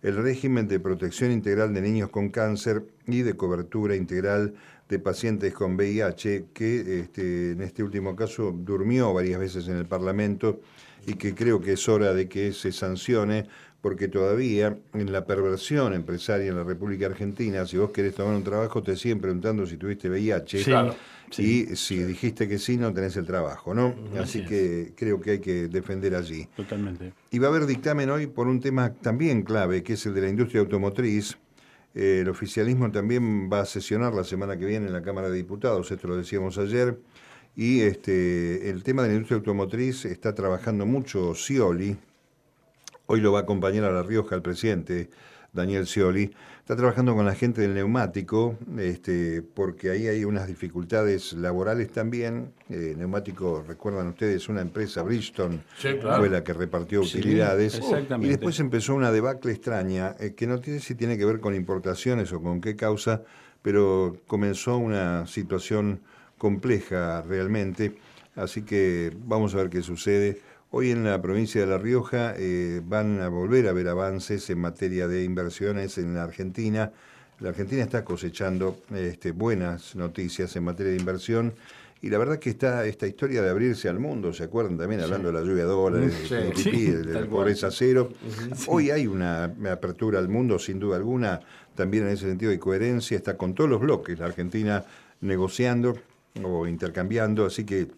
el 0.00 0.16
régimen 0.16 0.68
de 0.68 0.80
protección 0.80 1.32
integral 1.32 1.74
de 1.74 1.82
niños 1.82 2.08
con 2.08 2.30
cáncer 2.30 2.84
y 3.06 3.22
de 3.22 3.34
cobertura 3.34 3.94
integral 3.94 4.54
de 4.88 4.98
pacientes 4.98 5.52
con 5.52 5.74
VIH, 5.74 6.46
que 6.54 7.00
este, 7.00 7.52
en 7.52 7.60
este 7.60 7.82
último 7.82 8.16
caso 8.16 8.52
durmió 8.52 9.12
varias 9.12 9.38
veces 9.38 9.68
en 9.68 9.76
el 9.76 9.86
Parlamento 9.86 10.60
y 11.06 11.14
que 11.14 11.34
creo 11.34 11.60
que 11.60 11.72
es 11.72 11.88
hora 11.88 12.14
de 12.14 12.28
que 12.28 12.52
se 12.52 12.72
sancione 12.72 13.48
porque 13.80 14.08
todavía 14.08 14.76
en 14.92 15.12
la 15.12 15.24
perversión 15.24 15.94
empresaria 15.94 16.48
en 16.48 16.56
la 16.56 16.64
República 16.64 17.06
Argentina, 17.06 17.64
si 17.64 17.76
vos 17.76 17.90
querés 17.90 18.14
tomar 18.14 18.34
un 18.34 18.42
trabajo, 18.42 18.82
te 18.82 18.96
siguen 18.96 19.20
preguntando 19.20 19.66
si 19.66 19.76
tuviste 19.76 20.08
VIH. 20.08 20.64
y 21.38 21.76
si 21.76 22.02
dijiste 22.02 22.48
que 22.48 22.58
sí, 22.58 22.76
no 22.76 22.92
tenés 22.92 23.16
el 23.16 23.26
trabajo, 23.26 23.74
¿no? 23.74 23.94
Así, 24.18 24.44
que 24.44 24.92
creo 24.96 25.20
que 25.20 25.32
hay 25.32 25.38
que 25.38 25.68
defender 25.68 26.14
allí. 26.16 26.48
Totalmente. 26.56 27.12
Y 27.30 27.38
va 27.38 27.46
a 27.46 27.50
haber 27.50 27.66
dictamen 27.66 28.10
hoy 28.10 28.26
por 28.26 28.48
un 28.48 28.60
tema 28.60 28.92
también 28.94 29.42
clave, 29.42 29.82
que 29.82 29.92
es 29.92 30.06
el 30.06 30.14
de 30.14 30.22
la 30.22 30.28
industria 30.28 30.60
automotriz. 30.60 31.38
Eh, 31.94 32.20
el 32.22 32.28
oficialismo 32.28 32.90
también 32.90 33.48
va 33.50 33.60
a 33.60 33.64
sesionar 33.64 34.12
la 34.12 34.24
semana 34.24 34.58
que 34.58 34.66
viene 34.66 34.86
en 34.86 34.92
la 34.92 35.02
Cámara 35.02 35.30
de 35.30 35.36
Diputados, 35.36 35.90
esto 35.90 36.08
lo 36.08 36.16
decíamos 36.16 36.58
ayer. 36.58 36.98
Y 37.54 37.80
este, 37.80 38.70
el 38.70 38.82
tema 38.82 39.02
de 39.02 39.08
la 39.08 39.14
industria 39.14 39.36
automotriz 39.36 40.04
está 40.04 40.34
trabajando 40.34 40.86
mucho 40.86 41.34
Scioli, 41.34 41.96
Hoy 43.10 43.22
lo 43.22 43.32
va 43.32 43.38
a 43.38 43.42
acompañar 43.42 43.84
a 43.84 43.90
La 43.90 44.02
Rioja 44.02 44.34
el 44.34 44.42
presidente 44.42 45.08
Daniel 45.50 45.86
Scioli, 45.86 46.30
está 46.58 46.76
trabajando 46.76 47.14
con 47.14 47.24
la 47.24 47.34
gente 47.34 47.62
del 47.62 47.72
neumático, 47.72 48.58
este, 48.76 49.40
porque 49.40 49.88
ahí 49.88 50.06
hay 50.06 50.26
unas 50.26 50.46
dificultades 50.46 51.32
laborales 51.32 51.90
también. 51.90 52.52
Eh, 52.68 52.94
neumático, 52.98 53.64
recuerdan 53.66 54.08
ustedes, 54.08 54.50
una 54.50 54.60
empresa, 54.60 55.00
Bridgestone, 55.00 55.60
fue 55.80 56.28
la 56.28 56.44
que 56.44 56.52
repartió 56.52 57.00
utilidades. 57.00 57.80
y 58.20 58.28
después 58.28 58.60
empezó 58.60 58.94
una 58.94 59.10
debacle 59.10 59.52
extraña, 59.52 60.14
eh, 60.20 60.34
que 60.34 60.46
no 60.46 60.60
tiene 60.60 60.80
si 60.80 60.94
tiene 60.94 61.16
que 61.16 61.24
ver 61.24 61.40
con 61.40 61.54
importaciones 61.54 62.30
o 62.34 62.42
con 62.42 62.60
qué 62.60 62.76
causa, 62.76 63.22
pero 63.62 64.18
comenzó 64.26 64.76
una 64.76 65.26
situación 65.26 66.00
compleja 66.36 67.22
realmente. 67.22 67.96
Así 68.36 68.62
que 68.62 69.16
vamos 69.24 69.54
a 69.54 69.56
ver 69.56 69.70
qué 69.70 69.80
sucede. 69.80 70.42
Hoy 70.70 70.90
en 70.90 71.02
la 71.02 71.20
provincia 71.22 71.62
de 71.62 71.66
La 71.66 71.78
Rioja 71.78 72.34
eh, 72.36 72.82
van 72.84 73.22
a 73.22 73.28
volver 73.28 73.68
a 73.68 73.72
ver 73.72 73.88
avances 73.88 74.50
en 74.50 74.58
materia 74.58 75.08
de 75.08 75.24
inversiones 75.24 75.96
en 75.96 76.14
la 76.14 76.24
Argentina. 76.24 76.92
La 77.40 77.48
Argentina 77.48 77.82
está 77.82 78.04
cosechando 78.04 78.82
este, 78.94 79.30
buenas 79.30 79.96
noticias 79.96 80.54
en 80.56 80.64
materia 80.64 80.92
de 80.92 80.98
inversión. 80.98 81.54
Y 82.02 82.10
la 82.10 82.18
verdad 82.18 82.38
que 82.38 82.50
está 82.50 82.84
esta 82.84 83.06
historia 83.06 83.40
de 83.40 83.48
abrirse 83.48 83.88
al 83.88 83.98
mundo, 83.98 84.34
¿se 84.34 84.44
acuerdan 84.44 84.76
también? 84.76 85.00
Hablando 85.00 85.32
de 85.32 85.40
la 85.40 85.40
lluvia 85.40 85.64
de 85.64 85.70
dólares, 85.70 86.30
de, 86.30 87.04
la 87.14 87.26
pobreza 87.30 87.70
cero. 87.70 88.12
Hoy 88.66 88.90
hay 88.90 89.06
una 89.06 89.44
apertura 89.72 90.18
al 90.18 90.28
mundo, 90.28 90.58
sin 90.58 90.78
duda 90.78 90.96
alguna, 90.96 91.40
también 91.74 92.04
en 92.04 92.10
ese 92.10 92.26
sentido 92.26 92.50
de 92.50 92.58
coherencia, 92.58 93.16
está 93.16 93.38
con 93.38 93.54
todos 93.54 93.70
los 93.70 93.80
bloques, 93.80 94.18
la 94.18 94.26
Argentina 94.26 94.84
negociando 95.22 95.98
o 96.44 96.66
intercambiando, 96.66 97.46
así 97.46 97.64
que 97.64 97.88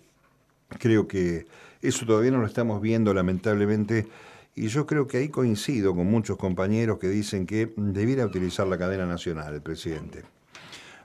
creo 0.78 1.08
que 1.08 1.46
eso 1.82 2.06
todavía 2.06 2.30
no 2.30 2.40
lo 2.40 2.46
estamos 2.46 2.80
viendo, 2.80 3.14
lamentablemente. 3.14 4.06
Y 4.54 4.68
yo 4.68 4.86
creo 4.86 5.06
que 5.06 5.18
ahí 5.18 5.28
coincido 5.28 5.94
con 5.94 6.06
muchos 6.06 6.36
compañeros 6.36 6.98
que 6.98 7.08
dicen 7.08 7.46
que 7.46 7.72
debiera 7.76 8.26
utilizar 8.26 8.66
la 8.66 8.78
cadena 8.78 9.06
nacional 9.06 9.54
el 9.54 9.62
presidente. 9.62 10.22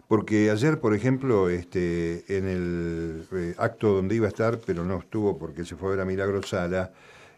Porque 0.08 0.52
ayer, 0.52 0.80
por 0.80 0.94
ejemplo, 0.94 1.50
este, 1.50 2.26
en 2.38 2.48
el 2.48 3.28
eh, 3.32 3.56
acto 3.58 3.94
donde 3.94 4.16
iba 4.16 4.28
a 4.28 4.30
estar, 4.30 4.60
pero 4.66 4.84
no 4.84 5.00
estuvo 5.00 5.38
porque 5.38 5.66
se 5.66 5.76
fue 5.76 5.90
a 5.90 5.92
ver 5.92 6.00
a 6.02 6.06
Milagro 6.06 6.42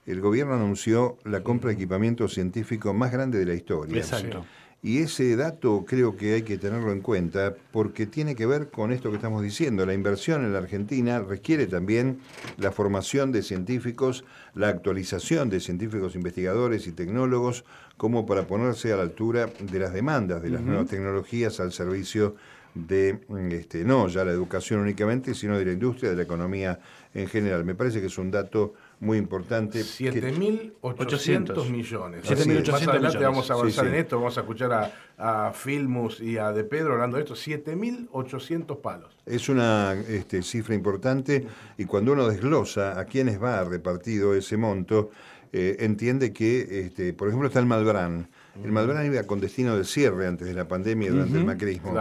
el 0.06 0.22
gobierno 0.22 0.54
anunció 0.54 1.18
la 1.26 1.42
compra 1.44 1.70
de 1.70 1.76
equipamiento 1.76 2.30
científico 2.30 2.94
más 2.94 3.12
grande 3.12 3.40
de 3.40 3.46
la 3.46 3.54
historia. 3.54 3.98
Exacto. 3.98 4.46
Y 4.84 5.00
ese 5.00 5.36
dato 5.36 5.86
creo 5.86 6.16
que 6.16 6.36
hay 6.36 6.44
que 6.44 6.58
tenerlo 6.58 6.92
en 6.92 7.02
cuenta 7.02 7.56
porque 7.72 8.06
tiene 8.06 8.36
que 8.36 8.46
ver 8.46 8.70
con 8.70 8.92
esto 8.92 9.10
que 9.10 9.16
estamos 9.16 9.42
diciendo. 9.42 9.86
La 9.86 9.94
inversión 9.94 10.46
en 10.46 10.54
la 10.54 10.60
Argentina 10.60 11.20
requiere 11.20 11.66
también 11.66 12.20
la 12.58 12.72
formación 12.72 13.32
de 13.32 13.42
científicos, 13.42 14.24
la 14.54 14.70
actualización 14.70 15.50
de 15.50 15.62
científicos 15.62 16.16
investigadores 16.16 16.86
y 16.86 16.92
tecnólogos 16.92 17.66
como 17.98 18.28
para 18.28 18.46
ponerse 18.46 18.94
a 18.94 18.98
la 18.98 19.04
altura 19.04 19.50
de 19.60 19.80
las 19.80 19.94
demandas 19.94 20.44
de 20.44 20.52
las 20.52 20.62
nuevas 20.62 20.88
tecnologías 20.88 21.60
al 21.60 21.72
servicio 21.72 22.36
de 22.76 23.20
este, 23.50 23.84
no 23.84 24.08
ya 24.08 24.24
la 24.24 24.32
educación 24.32 24.82
únicamente, 24.82 25.34
sino 25.34 25.58
de 25.58 25.66
la 25.66 25.72
industria, 25.72 26.12
de 26.12 26.16
la 26.16 26.24
economía 26.24 26.80
en 27.14 27.28
general. 27.28 27.66
Me 27.66 27.74
parece 27.74 28.00
que 28.00 28.08
es 28.08 28.18
un 28.20 28.30
dato 28.30 28.76
muy 29.00 29.18
importante. 29.18 29.82
7.800 29.82 31.70
millones. 31.70 32.26
7.800 32.26 32.72
Más 32.72 32.88
adelante 32.88 33.24
vamos 33.24 33.52
a 33.52 33.54
avanzar 33.54 33.88
en 33.88 33.96
esto, 33.96 34.18
vamos 34.18 34.38
a 34.38 34.42
escuchar 34.42 34.74
a, 34.74 34.92
a, 35.18 35.54
Filmus 35.54 36.20
y 36.20 36.38
a 36.38 36.52
De 36.52 36.64
Pedro 36.64 36.94
hablando 36.94 37.18
de 37.18 37.24
esto. 37.24 37.36
7.800 37.36 38.82
palos. 38.82 39.16
Es 39.26 39.50
una 39.50 39.94
este, 39.94 40.42
cifra 40.42 40.76
importante 40.76 41.46
y 41.78 41.86
cuando 41.86 42.14
uno 42.14 42.28
desglosa 42.28 43.00
a 43.00 43.06
quiénes 43.06 43.42
va 43.42 43.64
repartido 43.64 44.34
ese 44.34 44.58
monto, 44.58 45.12
eh, 45.54 45.78
entiende 45.80 46.34
que, 46.34 46.86
este, 46.86 47.14
por 47.14 47.28
ejemplo, 47.28 47.48
está 47.48 47.60
el 47.60 47.66
Malbrán. 47.66 48.30
El 48.64 48.72
Malbrán 48.72 49.06
iba 49.06 49.24
con 49.24 49.40
destino 49.40 49.78
de 49.78 49.84
cierre 49.84 50.28
antes 50.28 50.48
de 50.48 50.54
la 50.54 50.68
pandemia, 50.68 51.12
durante 51.12 51.38
el 51.38 51.46
macrismo. 51.46 51.94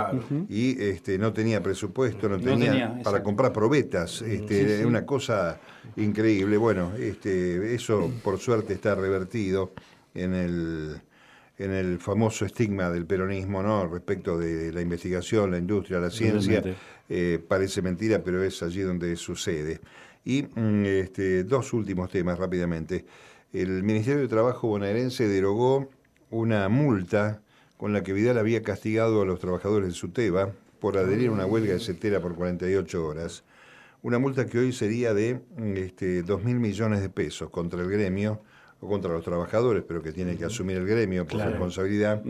Y 0.49 0.81
este, 0.83 1.19
no 1.19 1.33
tenía 1.33 1.63
presupuesto, 1.63 2.29
no, 2.29 2.39
tenía, 2.39 3.01
para 3.03 3.23
comprar 3.23 3.53
probetas. 3.53 4.23
Este, 4.23 4.85
Una 4.87 5.05
cosa 5.05 5.61
increíble. 5.97 6.57
Bueno, 6.57 6.93
este, 6.99 7.75
eso 7.75 8.11
por 8.23 8.39
suerte 8.39 8.75
está 8.75 8.95
revertido 8.95 9.73
en 10.15 10.35
el, 10.35 11.01
en 11.59 11.73
el 11.73 11.99
famoso 11.99 12.45
estigma 12.45 12.91
del 12.91 13.07
peronismo, 13.07 13.63
¿no? 13.63 13.87
Respecto 13.87 14.39
de 14.39 14.73
la 14.73 14.81
investigación, 14.81 15.51
la 15.51 15.59
industria, 15.59 16.01
la 16.01 16.11
ciencia. 16.11 16.63
Eh, 17.09 17.39
parece 17.47 17.83
mentira, 17.83 18.23
pero 18.25 18.43
es 18.43 18.63
allí 18.63 18.81
donde 18.81 19.15
sucede. 19.17 19.81
Y 20.25 20.43
mm, 20.43 20.85
este, 20.87 21.45
dos 21.45 21.73
últimos 21.73 22.11
temas 22.11 22.39
rápidamente. 22.39 23.05
El 23.53 23.83
Ministerio 23.85 24.23
de 24.23 24.29
Trabajo 24.29 24.69
bonaerense 24.69 25.29
derogó 25.29 25.89
una 26.31 26.69
multa 26.69 27.41
con 27.77 27.93
la 27.93 28.03
que 28.03 28.13
Vidal 28.13 28.39
había 28.39 28.63
castigado 28.63 29.23
a 29.23 29.27
los 29.27 29.39
trabajadores 29.39 29.89
de 29.89 29.95
Suteba 29.95 30.53
por 30.81 30.97
adherir 30.97 31.29
a 31.29 31.33
una 31.33 31.47
huelga 31.47 31.75
de 31.75 31.81
setera 31.81 32.21
por 32.21 32.35
48 32.35 33.07
horas. 33.07 33.45
Una 34.03 34.19
multa 34.19 34.47
que 34.47 34.59
hoy 34.59 34.73
sería 34.73 35.15
de 35.15 35.41
este, 35.75 36.23
2 36.23 36.45
mil 36.45 36.57
millones 36.57 37.01
de 37.01 37.09
pesos 37.09 37.51
contra 37.51 37.83
el 37.83 37.91
gremio 37.91 38.41
o 38.81 38.89
contra 38.89 39.13
los 39.13 39.25
trabajadores, 39.25 39.83
pero 39.87 40.03
que 40.03 40.13
tiene 40.13 40.37
que 40.37 40.45
asumir 40.45 40.77
el 40.77 40.87
gremio 40.87 41.27
por 41.27 41.41
responsabilidad. 41.41 42.23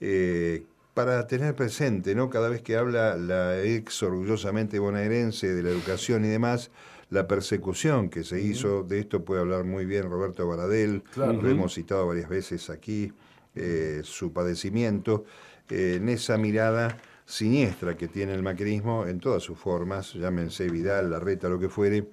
Eh, 0.00 0.64
para 0.92 1.26
tener 1.26 1.56
presente, 1.56 2.14
¿no? 2.14 2.30
Cada 2.30 2.48
vez 2.48 2.62
que 2.62 2.76
habla 2.76 3.16
la 3.16 3.60
ex 3.62 4.02
orgullosamente 4.02 4.78
bonaerense 4.78 5.52
de 5.52 5.62
la 5.62 5.70
educación 5.70 6.24
y 6.24 6.28
demás, 6.28 6.70
la 7.10 7.26
persecución 7.26 8.08
que 8.08 8.22
se 8.22 8.40
hizo, 8.40 8.84
de 8.84 9.00
esto 9.00 9.24
puede 9.24 9.40
hablar 9.40 9.64
muy 9.64 9.84
bien 9.86 10.08
Roberto 10.08 10.46
Baradel, 10.46 11.02
lo 11.16 11.48
hemos 11.48 11.74
citado 11.74 12.06
varias 12.06 12.28
veces 12.28 12.70
aquí, 12.70 13.12
eh, 13.54 14.00
su 14.04 14.32
padecimiento, 14.32 15.24
eh, 15.68 15.94
en 15.96 16.08
esa 16.08 16.36
mirada 16.38 16.98
siniestra 17.24 17.96
que 17.96 18.08
tiene 18.08 18.34
el 18.34 18.42
macrismo 18.42 19.06
en 19.06 19.20
todas 19.20 19.42
sus 19.42 19.58
formas, 19.58 20.14
llámense 20.14 20.68
Vidal, 20.68 21.10
Larreta, 21.10 21.48
lo 21.48 21.58
que 21.58 21.68
fuere, 21.68 22.08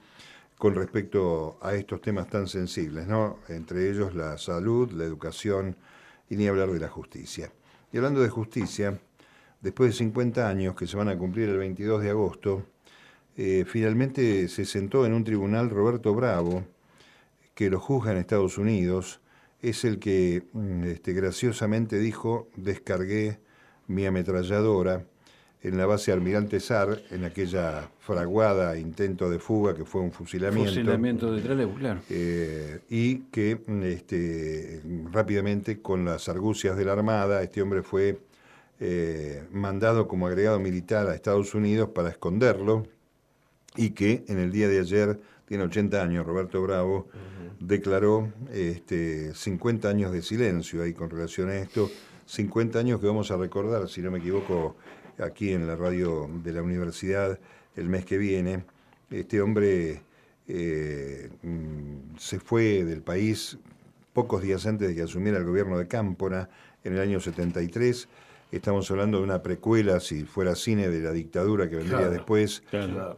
con 0.58 0.76
respecto 0.76 1.58
a 1.62 1.74
estos 1.74 2.02
temas 2.02 2.30
tan 2.30 2.48
sensibles, 2.48 3.08
¿no? 3.08 3.40
entre 3.50 3.90
ellos 3.90 4.14
la 4.14 4.38
salud, 4.38 4.92
la 4.92 5.06
educación 5.06 5.76
y 6.30 6.36
ni 6.36 6.48
hablar 6.48 6.72
de 6.72 6.80
la 6.80 6.88
justicia. 6.88 7.52
Y 7.92 7.98
hablando 7.98 8.22
de 8.22 8.30
justicia, 8.30 9.00
después 9.60 9.92
de 9.92 9.98
50 9.98 10.48
años 10.48 10.76
que 10.76 10.88
se 10.88 10.98
van 10.98 11.10
a 11.10 11.18
cumplir 11.18 11.50
el 11.50 11.58
22 11.58 12.04
de 12.04 12.10
agosto, 12.12 12.64
eh, 13.36 13.66
finalmente 13.68 14.48
se 14.48 14.66
sentó 14.66 15.06
en 15.06 15.14
un 15.14 15.24
tribunal 15.24 15.70
Roberto 15.70 16.14
Bravo, 16.14 16.64
que 17.56 17.70
lo 17.70 17.80
juzga 17.80 18.12
en 18.12 18.18
Estados 18.18 18.58
Unidos, 18.58 19.20
es 19.62 19.86
el 19.86 20.00
que 20.00 20.44
mm, 20.54 20.84
este, 20.86 21.14
graciosamente 21.14 22.00
dijo, 22.00 22.50
descargué 22.56 23.40
mi 23.88 24.06
ametralladora 24.06 25.06
en 25.64 25.78
la 25.78 25.86
base 25.86 26.12
Almirante 26.12 26.60
Sar, 26.60 27.04
en 27.12 27.24
aquella 27.24 27.92
fraguada 28.00 28.78
intento 28.78 29.30
de 29.30 29.38
fuga 29.38 29.76
que 29.76 29.86
fue 29.86 30.02
un 30.02 30.12
fusilamiento. 30.12 30.72
Fusilamiento 30.72 31.32
de 31.32 31.42
Trelew, 31.42 31.76
claro. 31.76 32.02
Eh, 32.10 32.80
y 32.90 33.20
que 33.32 33.62
mm, 33.66 33.84
este, 33.84 34.82
rápidamente, 35.12 35.82
con 35.82 36.04
las 36.06 36.30
argucias 36.30 36.76
de 36.78 36.86
la 36.86 36.94
Armada, 36.94 37.44
este 37.44 37.62
hombre 37.62 37.84
fue 37.84 38.20
eh, 38.80 39.44
mandado 39.52 40.08
como 40.08 40.26
agregado 40.26 40.60
militar 40.60 41.08
a 41.08 41.14
Estados 41.14 41.54
Unidos 41.54 41.90
para 41.90 42.10
esconderlo 42.10 42.88
y 43.76 43.92
que 43.92 44.24
en 44.28 44.40
el 44.40 44.52
día 44.52 44.68
de 44.68 44.80
ayer, 44.80 45.20
tiene 45.52 45.66
80 45.66 46.02
años, 46.02 46.26
Roberto 46.26 46.62
Bravo, 46.62 47.10
declaró 47.60 48.32
este, 48.54 49.36
50 49.36 49.90
años 49.90 50.14
de 50.14 50.22
silencio 50.22 50.82
ahí 50.82 50.94
con 50.94 51.10
relación 51.10 51.50
a 51.50 51.58
esto, 51.58 51.92
50 52.26 52.80
años 52.80 53.02
que 53.02 53.08
vamos 53.08 53.32
a 53.32 53.36
recordar, 53.36 53.90
si 53.90 54.02
no 54.02 54.12
me 54.12 54.20
equivoco, 54.20 54.78
aquí 55.20 55.52
en 55.52 55.68
la 55.68 55.76
radio 55.76 56.30
de 56.42 56.54
la 56.54 56.62
universidad 56.62 57.38
el 57.76 57.90
mes 57.90 58.06
que 58.06 58.18
viene. 58.18 58.64
Este 59.10 59.42
hombre 59.42 60.04
eh, 60.48 61.30
mm, 61.44 62.16
se 62.18 62.40
fue 62.40 62.86
del 62.86 63.02
país 63.02 63.58
pocos 64.14 64.42
días 64.42 64.66
antes 64.66 64.88
de 64.88 64.96
que 64.96 65.02
asumiera 65.02 65.38
el 65.38 65.44
gobierno 65.44 65.78
de 65.78 65.86
Cámpora 65.86 66.50
en 66.86 66.94
el 66.94 67.02
año 67.02 67.20
73 67.20 68.08
Estamos 68.52 68.92
hablando 68.92 69.20
de 69.20 69.24
una 69.24 69.42
precuela, 69.42 70.02
si 70.02 70.26
fuera 70.26 70.56
cine, 70.56 70.90
de 70.90 71.00
la 71.00 71.12
dictadura 71.12 71.70
que 71.70 71.78
vendría 71.78 72.10
después, 72.10 72.64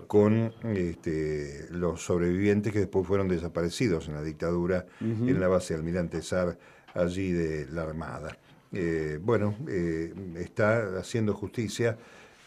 con 0.05 0.53
este, 0.63 1.67
los 1.71 2.03
sobrevivientes 2.03 2.71
que 2.71 2.79
después 2.79 3.07
fueron 3.07 3.27
desaparecidos 3.27 4.07
en 4.07 4.13
la 4.13 4.21
dictadura, 4.21 4.85
en 4.99 5.39
la 5.39 5.47
base 5.47 5.73
Almirante 5.73 6.21
Sar, 6.21 6.59
allí 6.93 7.31
de 7.31 7.65
la 7.71 7.81
Armada. 7.81 8.37
Eh, 8.71 9.19
bueno, 9.21 9.55
eh, 9.67 10.13
está 10.37 10.99
haciendo 10.99 11.33
justicia 11.33 11.97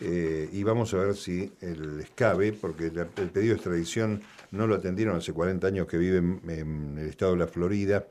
eh, 0.00 0.48
y 0.52 0.62
vamos 0.62 0.94
a 0.94 0.98
ver 0.98 1.16
si 1.16 1.50
el 1.60 2.00
escabe, 2.00 2.52
porque 2.52 2.86
el 2.86 3.30
pedido 3.30 3.50
de 3.50 3.54
extradición 3.54 4.22
no 4.52 4.68
lo 4.68 4.76
atendieron 4.76 5.16
hace 5.16 5.32
40 5.32 5.66
años 5.66 5.86
que 5.88 5.98
vive 5.98 6.18
en 6.18 6.98
el 6.98 7.08
estado 7.08 7.32
de 7.32 7.38
la 7.38 7.46
Florida 7.48 8.06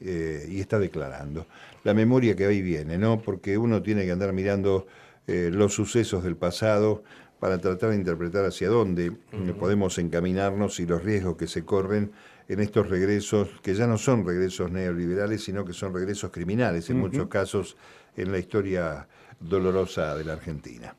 eh, 0.00 0.46
y 0.48 0.60
está 0.60 0.78
declarando. 0.78 1.46
La 1.84 1.94
memoria 1.94 2.34
que 2.34 2.46
ahí 2.46 2.62
viene, 2.62 2.98
¿no? 2.98 3.20
Porque 3.20 3.58
uno 3.58 3.82
tiene 3.82 4.04
que 4.04 4.12
andar 4.12 4.32
mirando 4.32 4.86
eh, 5.26 5.50
los 5.52 5.74
sucesos 5.74 6.24
del 6.24 6.36
pasado 6.36 7.02
para 7.38 7.58
tratar 7.58 7.90
de 7.90 7.96
interpretar 7.96 8.44
hacia 8.44 8.68
dónde 8.68 9.12
podemos 9.58 9.96
encaminarnos 9.98 10.78
y 10.78 10.86
los 10.86 11.02
riesgos 11.02 11.36
que 11.38 11.46
se 11.46 11.64
corren 11.64 12.12
en 12.48 12.60
estos 12.60 12.90
regresos, 12.90 13.48
que 13.62 13.74
ya 13.74 13.86
no 13.86 13.96
son 13.96 14.26
regresos 14.26 14.70
neoliberales, 14.70 15.42
sino 15.42 15.64
que 15.64 15.72
son 15.72 15.94
regresos 15.94 16.30
criminales, 16.30 16.90
en 16.90 16.98
muchos 16.98 17.28
casos 17.28 17.76
en 18.16 18.32
la 18.32 18.38
historia 18.38 19.06
dolorosa 19.38 20.16
de 20.16 20.24
la 20.24 20.34
Argentina. 20.34 20.94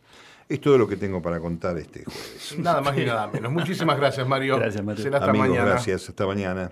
Es 0.47 0.59
todo 0.59 0.77
lo 0.77 0.87
que 0.87 0.97
tengo 0.97 1.21
para 1.21 1.39
contar 1.39 1.77
este 1.77 2.03
jueves. 2.03 2.55
Nada 2.57 2.81
más 2.81 2.95
ni 2.95 3.05
nada 3.05 3.27
menos. 3.27 3.51
Muchísimas 3.51 3.97
gracias, 3.97 4.27
Mario. 4.27 4.57
Gracias, 4.57 4.83
Mario. 4.83 5.03
Será 5.03 5.17
hasta 5.19 5.33
mañana. 5.33 5.65
Gracias, 5.65 6.09
hasta 6.09 6.25
mañana. 6.25 6.71